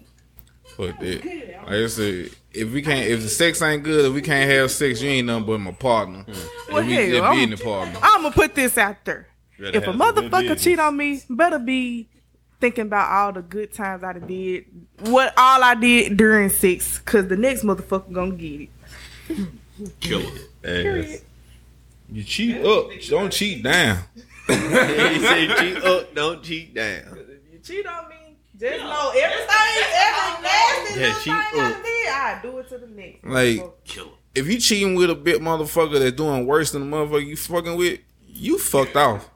Fuck 0.77 0.99
that. 0.99 1.21
good. 1.23 1.55
Like 1.65 1.69
I 1.73 1.87
said, 1.87 2.29
if 2.53 2.71
we 2.71 2.81
can't, 2.83 3.07
if 3.07 3.21
the 3.23 3.29
sex 3.29 3.61
ain't 3.63 3.83
good, 3.83 4.05
if 4.05 4.13
we 4.13 4.21
can't 4.21 4.49
have 4.51 4.69
sex, 4.69 5.01
you 5.01 5.09
ain't 5.09 5.25
nothing 5.27 5.45
but 5.47 5.59
my 5.59 5.71
partner. 5.71 6.21
Hmm. 6.23 6.31
Well, 6.69 6.77
And 6.79 6.87
we 6.87 6.93
hell, 6.93 7.07
just 7.09 7.23
I'm- 7.23 7.35
being 7.47 7.57
partner. 7.57 7.99
I'm 8.01 8.21
gonna 8.21 8.35
put 8.35 8.53
this 8.55 8.77
out 8.77 9.03
there. 9.03 9.27
Rather 9.59 9.77
If 9.77 9.83
a 9.83 9.91
have 9.91 9.99
some 9.99 10.13
good 10.13 10.31
motherfucker 10.31 10.61
cheat 10.61 10.79
on 10.79 10.97
me, 10.97 11.21
better 11.29 11.59
be 11.59 12.07
thinking 12.59 12.83
about 12.83 13.11
all 13.11 13.33
the 13.33 13.41
good 13.41 13.73
times 13.73 14.03
I 14.03 14.13
did, 14.13 14.65
what 15.01 15.33
all 15.37 15.63
I 15.63 15.75
did 15.75 16.17
during 16.17 16.49
sex, 16.49 16.99
cause 16.99 17.27
the 17.27 17.37
next 17.37 17.63
motherfucker 17.63 18.11
gonna 18.11 18.31
get 18.35 18.61
it. 18.61 19.47
killer. 19.99 20.31
Yes. 20.63 21.21
You 22.09 22.23
cheat 22.23 22.65
up, 22.65 22.89
don't 23.09 23.31
cheat 23.31 23.63
down. 23.63 24.03
he 24.47 24.53
said 24.55 25.57
cheat 25.57 25.83
up, 25.83 26.15
don't 26.15 26.41
cheat 26.43 26.73
down. 26.73 27.17
If 27.19 27.53
you 27.53 27.59
cheat 27.63 27.85
on 27.85 28.09
me, 28.09 28.15
just 28.57 28.79
know 28.83 29.11
everything, 29.15 29.83
every 29.93 30.43
nasty 30.43 30.99
Yeah, 30.99 31.13
thing 31.13 31.33
I 31.33 31.81
did, 31.83 32.09
I 32.09 32.39
do 32.41 32.57
it 32.59 32.69
to 32.69 32.77
the 32.77 32.87
next. 32.87 33.23
Like- 33.25 33.57
motherfucker. 33.57 33.73
Killer. 33.83 34.11
If 34.35 34.47
you 34.47 34.59
cheating 34.59 34.93
with 34.95 35.09
a 35.09 35.15
bit 35.15 35.41
motherfucker 35.41 35.99
that's 35.99 36.15
doing 36.15 36.45
worse 36.45 36.71
than 36.71 36.87
the 36.89 36.95
motherfucker 36.95 37.25
you 37.25 37.35
fucking 37.35 37.75
with, 37.75 37.99
you 38.27 38.59
fucked 38.59 38.95
off. 38.95 39.27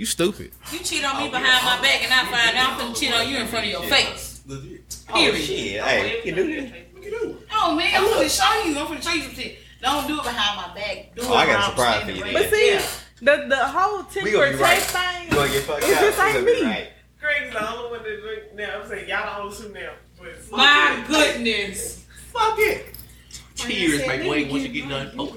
You 0.00 0.06
stupid. 0.06 0.52
You 0.72 0.78
cheat 0.78 1.04
on 1.04 1.22
me 1.22 1.28
behind 1.28 1.62
my 1.62 1.78
back, 1.82 2.02
and 2.02 2.10
I 2.10 2.24
find 2.24 2.56
out 2.56 2.80
I'm 2.80 2.88
finna 2.88 2.98
cheat 2.98 3.12
on 3.12 3.28
you 3.28 3.36
in 3.36 3.46
front 3.48 3.66
of 3.66 3.70
your 3.70 3.82
face. 3.82 4.40
Oh 4.48 5.12
Period. 5.12 5.36
shit! 5.36 5.82
Hey, 5.82 6.16
you 6.16 6.22
can 6.22 6.34
do 6.36 6.46
this. 6.46 6.72
Oh 7.52 7.76
man, 7.76 7.92
I'm 7.94 8.08
gonna 8.08 8.26
show 8.26 8.62
you. 8.64 8.78
I'm 8.78 8.86
finna 8.86 9.02
show 9.02 9.12
you 9.12 9.22
some 9.24 9.34
shit. 9.34 9.58
Don't 9.82 10.06
do 10.08 10.18
it 10.18 10.22
behind 10.22 10.56
my 10.56 10.74
back. 10.74 11.14
Do 11.14 11.20
oh, 11.20 11.24
it 11.24 11.30
Oh, 11.30 11.34
I 11.34 11.44
got 11.44 11.60
a 11.60 11.70
surprise 11.70 12.04
for 12.04 12.10
you 12.12 12.32
But 12.32 12.48
see, 12.50 12.70
there. 12.70 12.82
the 13.20 13.46
the 13.48 13.56
whole 13.68 14.02
tip 14.04 14.22
for 14.24 14.30
gonna 14.30 14.50
be 14.52 14.56
right. 14.56 14.76
taste 14.78 14.88
thing. 14.88 15.28
You 15.28 15.36
gonna 15.36 15.52
get 15.52 15.62
fucked 15.64 15.82
It's 15.82 16.00
just 16.00 16.18
like 16.18 16.28
You 16.28 16.40
gonna 16.40 16.46
be 16.46 16.60
me. 16.62 16.66
right. 16.66 16.88
Craig's 17.20 17.52
the 17.52 17.70
only 17.70 17.90
one 17.90 18.02
that 18.02 18.20
drink 18.22 18.42
now. 18.54 18.80
I'm 18.80 18.88
saying 18.88 19.06
y'all 19.06 19.26
the 19.26 19.42
only 19.42 19.54
two 19.54 19.68
now. 19.74 19.92
But 20.18 20.56
My 20.56 21.04
goodness. 21.08 22.06
Fuck 22.32 22.54
it. 22.56 22.86
Cheers, 23.54 24.06
make 24.06 24.30
way 24.30 24.50
once 24.50 24.62
you 24.62 24.68
get 24.70 24.88
done. 24.88 25.12
Oh. 25.18 25.36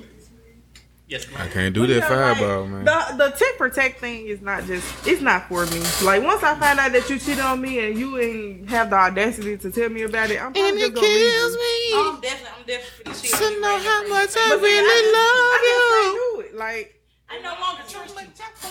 Yes, 1.14 1.28
I 1.38 1.48
can't 1.48 1.76
do 1.76 1.86
that 1.86 1.94
Yeah, 1.94 2.10
like, 2.10 2.38
fireball, 2.38 2.66
man. 2.66 2.86
The 2.86 3.16
the 3.18 3.30
tick 3.38 3.60
protect 3.60 4.00
thing 4.00 4.26
is 4.26 4.42
not 4.42 4.66
just 4.66 5.08
it's 5.08 5.22
not 5.22 5.48
for 5.48 5.64
me. 5.68 5.80
Like 6.04 6.24
once 6.24 6.42
I 6.42 6.58
find 6.58 6.80
out 6.80 6.92
that 6.92 7.08
you 7.08 7.20
cheated 7.20 7.40
on 7.40 7.62
me 7.62 7.86
and 7.86 8.00
you 8.00 8.18
ain't 8.18 8.68
have 8.72 8.90
the 8.90 8.96
audacity 8.96 9.56
to 9.60 9.70
tell 9.70 9.90
me 9.90 10.02
about 10.02 10.32
it, 10.32 10.42
I'm 10.42 10.52
probably 10.54 10.80
just 10.80 10.96
gonna 10.96 11.06
leave 11.06 11.20
you. 11.20 11.92
Oh, 11.94 12.14
I'm 12.16 12.20
definitely, 12.22 12.50
I'm 12.58 12.66
definitely 12.66 13.14
finna 13.14 13.22
cheat 13.22 13.32
To 13.32 13.62
know 13.62 13.78
how 13.78 14.08
much 14.08 14.30
I 14.36 14.48
But 14.50 14.58
see, 14.58 14.66
really 14.66 14.90
I 14.90 15.02
just 15.04 15.14
love 15.14 16.02
can't 16.02 16.16
do 16.18 16.42
it. 16.50 16.58
Like 16.58 17.03
I 17.30 17.40
no 17.42 17.50
longer 17.60 17.84
trust 17.88 18.16
you. 18.16 18.28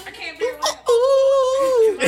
I 0.06 0.10
can't 0.10 0.38
be 0.38 0.48
around. 0.48 0.62
you. 0.62 0.92
Ooh, 0.92 1.98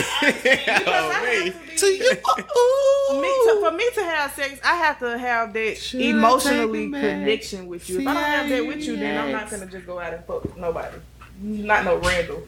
oh, 0.86 1.52
to 1.76 1.86
you. 1.86 2.10
Ooh. 2.10 3.20
me 3.20 3.28
to, 3.28 3.60
for 3.60 3.70
me 3.72 3.90
to 3.94 4.02
have 4.04 4.32
sex, 4.32 4.60
I 4.64 4.76
have 4.76 4.98
to 5.00 5.18
have 5.18 5.52
that 5.52 5.76
Should 5.78 6.00
emotionally 6.00 6.84
take 6.84 6.92
back? 6.92 7.00
connection 7.02 7.66
with 7.66 7.88
you. 7.88 8.00
If 8.00 8.06
I 8.06 8.14
don't 8.14 8.22
have 8.22 8.48
that 8.48 8.66
with 8.66 8.84
you, 8.84 8.96
then 8.96 9.24
I'm 9.24 9.32
not 9.32 9.50
gonna 9.50 9.66
just 9.66 9.86
go 9.86 9.98
out 9.98 10.14
and 10.14 10.24
fuck 10.24 10.56
nobody. 10.56 10.96
Not 11.40 11.84
no 11.84 11.96
Randall. 11.98 12.46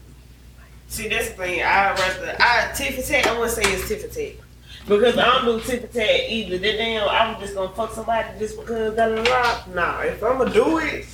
See, 0.89 1.09
that's 1.09 1.31
the 1.31 1.35
thing. 1.35 1.63
I 1.63 1.91
rather 1.95 2.37
I 2.39 2.73
tiff 2.75 2.97
for 2.97 3.03
tat. 3.03 3.27
I 3.27 3.33
wouldn't 3.39 3.51
say 3.53 3.63
it's 3.73 3.89
tiff 3.89 4.03
for 4.03 4.09
tat 4.15 4.35
because 4.87 5.19
I 5.19 5.25
don't 5.25 5.45
do 5.45 5.61
tiff 5.61 5.81
for 5.83 5.89
tat 5.99 6.21
either. 6.31 6.59
That 6.59 6.77
damn, 6.77 7.09
I'm 7.09 7.41
just 7.41 7.55
gonna 7.55 7.75
fuck 7.75 7.93
somebody 7.93 8.29
just 8.39 8.57
because 8.59 8.95
da 8.95 9.09
da 9.09 9.23
da. 9.25 9.61
Nah, 9.75 10.01
if 10.03 10.23
I'm 10.23 10.39
gonna 10.39 10.53
do 10.53 10.79
it, 10.79 11.07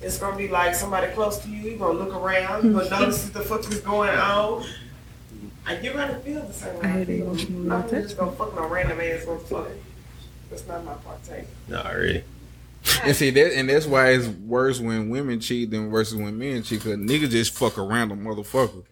it's 0.00 0.18
gonna 0.18 0.36
be 0.36 0.48
like 0.48 0.74
somebody 0.74 1.12
close 1.12 1.38
to 1.38 1.48
you. 1.48 1.70
You're 1.70 1.78
gonna 1.78 1.98
look 1.98 2.14
around, 2.14 2.64
you 2.64 2.72
gonna 2.72 2.90
notice 2.90 3.24
what 3.24 3.32
the 3.34 3.40
fuck 3.40 3.72
is 3.72 3.80
going 3.80 4.10
on. 4.10 4.64
And 5.66 5.84
you're 5.84 5.94
gonna 5.94 6.18
feel 6.20 6.42
the 6.42 6.52
same 6.52 6.74
way. 6.76 6.80
I 6.82 6.86
I 6.86 6.90
hate 6.92 7.06
feel. 7.06 7.26
emotional 7.26 7.72
I'm 7.72 7.88
just 7.90 8.16
gonna 8.16 8.32
fuck 8.32 8.54
no 8.54 8.66
random 8.68 9.00
ass 9.00 9.24
motherfucker. 9.24 9.72
That's 10.50 10.66
not 10.66 10.84
my 10.84 10.94
partake. 10.94 11.44
Not 11.68 11.94
really. 11.94 12.24
And 13.02 13.14
see 13.14 13.30
that, 13.30 13.54
and 13.58 13.68
that's 13.68 13.86
why 13.86 14.12
it's 14.12 14.26
worse 14.26 14.80
when 14.80 15.10
women 15.10 15.40
cheat 15.40 15.70
than 15.70 15.90
versus 15.90 16.14
when 16.14 16.38
men 16.38 16.62
cheat. 16.62 16.80
Cause 16.80 16.94
niggas 16.96 17.30
just 17.30 17.52
fuck 17.54 17.76
a 17.76 17.82
random 17.82 18.24
motherfucker. 18.24 18.84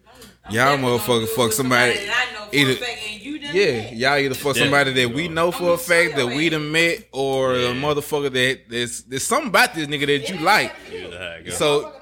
Y'all 0.48 0.76
Definitely 0.76 0.98
motherfucker 0.98 1.28
fuck 1.28 1.44
with 1.46 1.54
somebody. 1.54 1.94
that 1.94 2.28
I 2.28 2.32
know 2.34 2.46
for 2.50 2.56
either- 2.56 2.70
a 2.72 2.76
fact, 2.76 3.00
and 3.10 3.20
you 3.20 3.38
done 3.40 3.50
Yeah, 3.56 3.64
met. 3.72 3.96
y'all 3.96 4.18
either 4.18 4.34
fuck 4.34 4.56
somebody 4.56 4.92
that 4.92 5.12
we 5.12 5.26
know 5.28 5.50
for 5.50 5.74
a 5.74 5.78
fact 5.78 6.14
that 6.16 6.26
we 6.28 6.48
done 6.48 6.70
met, 6.70 7.08
or 7.12 7.54
a 7.54 7.72
motherfucker 7.74 8.32
that 8.32 8.60
there's 8.68 9.02
there's 9.02 9.24
something 9.24 9.48
about 9.48 9.74
this 9.74 9.88
nigga 9.88 10.06
that 10.06 10.28
you 10.30 10.38
like. 10.38 10.72
You 10.92 11.08
know 11.10 11.18
how 11.18 11.24
it 11.24 11.46
go. 11.46 11.50
So 11.50 11.92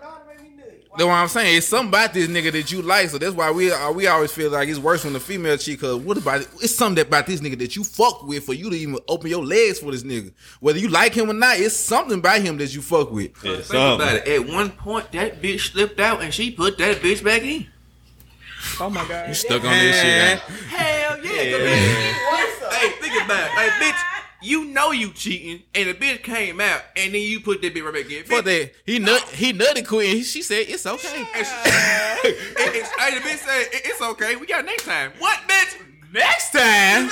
that's 0.97 1.07
what 1.07 1.13
I'm 1.15 1.29
saying. 1.29 1.57
It's 1.57 1.67
something 1.67 1.89
about 1.89 2.13
this 2.15 2.29
nigga 2.29 2.53
that 2.53 2.71
you 2.71 2.83
like. 2.83 3.09
So 3.09 3.19
that's 3.19 3.35
why 3.35 3.51
we 3.51 3.73
uh, 3.73 3.91
we 3.93 4.07
always 4.07 4.31
feel 4.31 4.51
like 4.51 4.69
it's 4.69 4.79
worse 4.79 5.05
when 5.05 5.13
the 5.15 5.21
female 5.21 5.57
cheat. 5.57 5.81
Cause 5.81 5.97
what 5.97 6.19
about 6.19 6.43
it? 6.43 6.49
It's 6.63 6.75
something 6.75 7.01
about 7.05 7.27
this 7.27 7.41
nigga 7.41 7.59
that 7.61 7.75
you 7.77 7.83
fuck 7.83 8.23
with 8.25 8.45
for 8.45 8.53
you 8.53 8.69
to 8.71 8.77
even 8.77 8.99
open 9.09 9.29
your 9.31 9.45
legs 9.45 9.79
for 9.81 9.91
this 9.91 10.03
nigga. 10.05 10.33
Whether 10.61 10.79
you 10.81 10.89
like 10.89 11.15
him 11.15 11.31
or 11.31 11.35
not, 11.35 11.59
it's 11.59 11.75
something 11.75 12.19
about 12.19 12.43
him 12.43 12.59
that 12.59 12.75
you 12.75 12.83
fuck 12.83 13.11
with. 13.11 13.31
Yeah, 13.43 13.53
Think 13.55 13.65
something. 13.65 14.07
about 14.07 14.17
it. 14.17 14.29
At 14.29 14.47
one 14.47 14.71
point, 14.71 15.11
that 15.13 15.41
bitch 15.43 15.73
slipped 15.73 15.99
out 15.99 16.23
and 16.23 16.33
she 16.33 16.51
put 16.51 16.77
that 16.79 16.99
bitch 16.99 17.25
back 17.25 17.43
in. 17.43 17.67
Oh 18.81 18.91
my 18.91 19.07
god. 19.09 19.29
You 19.29 19.35
stuck 19.35 19.65
on 19.65 19.71
this 19.71 19.97
shit. 19.97 20.05
Man. 20.05 20.39
Hell 20.69 21.25
yeah. 21.25 21.33
Hey, 22.71 22.91
think 23.01 23.25
about 23.25 23.45
it. 23.45 23.51
Hey, 23.51 23.69
bitch, 23.81 24.01
you 24.43 24.65
know 24.67 24.91
you 24.91 25.11
cheating, 25.13 25.63
and 25.75 25.89
the 25.89 25.95
bitch 25.95 26.23
came 26.23 26.61
out, 26.61 26.83
and 26.97 27.15
then 27.15 27.23
you 27.23 27.41
put 27.41 27.63
that 27.63 27.75
bitch 27.75 27.85
right 27.85 27.95
back 27.95 28.11
in. 28.13 28.25
For 28.25 28.43
that, 28.43 28.73
he 28.85 28.99
nut 28.99 29.23
he 29.31 29.53
nutted 29.53 29.87
quit. 29.87 30.15
and 30.17 30.25
She 30.25 30.43
said 30.43 30.67
it's 30.69 30.87
okay. 30.87 31.19
and- 31.19 31.27
and- 31.37 32.87
hey, 32.99 33.15
the 33.15 33.21
bitch 33.21 33.39
said, 33.39 33.67
it's 33.73 34.01
okay. 34.03 34.37
We 34.37 34.47
got 34.47 34.65
next 34.65 34.85
time. 34.85 35.13
What, 35.19 35.39
bitch? 35.49 35.81
Next 36.13 36.53
time, 36.53 37.11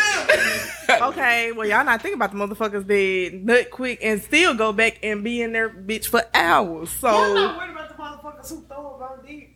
Okay, 1.10 1.50
well 1.50 1.66
y'all 1.66 1.84
not 1.84 2.00
thinking 2.00 2.14
about 2.22 2.30
the 2.30 2.36
motherfuckers 2.38 2.86
that 2.86 3.40
nut 3.42 3.68
quick 3.72 3.98
and 4.00 4.22
still 4.22 4.54
go 4.54 4.72
back 4.72 5.00
and 5.02 5.24
be 5.24 5.42
in 5.42 5.50
their 5.52 5.68
bitch 5.68 6.06
for 6.06 6.22
hours. 6.32 6.88
I'm 7.02 7.10
So 7.10 7.34
not 7.34 7.56
worried 7.58 7.70
about 7.72 7.88
the 7.88 7.94
motherfuckers 8.00 8.48
who 8.48 8.60
throw 8.68 8.96
it 8.96 9.02
on 9.02 9.26
deep. 9.26 9.51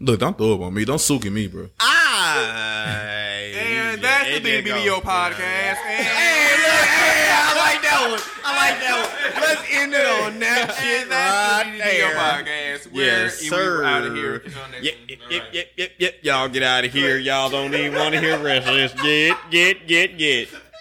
Look, 0.00 0.18
don't 0.20 0.36
throw 0.36 0.54
up 0.54 0.60
on 0.62 0.74
me. 0.74 0.84
Don't 0.84 0.98
sook 1.00 1.24
at 1.26 1.32
me, 1.32 1.46
bro. 1.46 1.68
Ah, 1.80 2.36
I, 2.86 3.52
And 3.56 4.02
that's 4.02 4.28
the 4.28 4.40
BBDO 4.40 5.00
podcast. 5.02 5.76
Hey, 5.76 5.98
And 5.98 6.62
look, 6.62 6.86
hey, 6.88 7.30
I 7.32 7.56
like 7.56 7.82
that 7.82 8.10
one. 8.10 8.20
I 8.44 8.56
like 8.56 8.80
that 8.80 8.96
one. 9.32 9.42
Let's 9.42 9.62
end 9.72 9.94
it 9.94 10.06
on 10.06 10.38
that 10.40 10.74
shit 10.74 11.02
And 11.02 11.10
that's 11.10 11.64
the 11.64 11.78
right 11.78 11.80
BBDO 11.80 11.98
there. 11.98 12.14
podcast. 12.16 12.92
We're, 12.92 13.04
Yes, 13.04 13.42
we're 13.42 13.48
sir. 13.50 13.84
out 13.84 14.04
of 14.04 14.14
here. 14.14 14.38
Catch 14.40 14.54
you 14.54 14.60
on 14.60 14.70
next 14.72 14.84
Yep, 14.84 14.94
yep, 15.08 15.18
yep, 15.30 15.44
yep, 15.52 15.66
yep, 15.76 15.90
yep. 15.98 16.14
Y'all 16.22 16.48
get 16.48 16.62
out 16.62 16.84
of 16.84 16.92
here. 16.92 17.18
Y'all 17.18 17.50
don't 17.50 17.74
even 17.74 17.94
want 17.98 18.14
to 18.14 18.20
hear 18.20 18.36
the 18.38 18.44
rest 18.44 18.66
of 18.68 18.74
this. 18.74 18.92
Get, 19.02 19.36
get, 19.50 19.86
get, 19.86 20.18
get. 20.18 20.48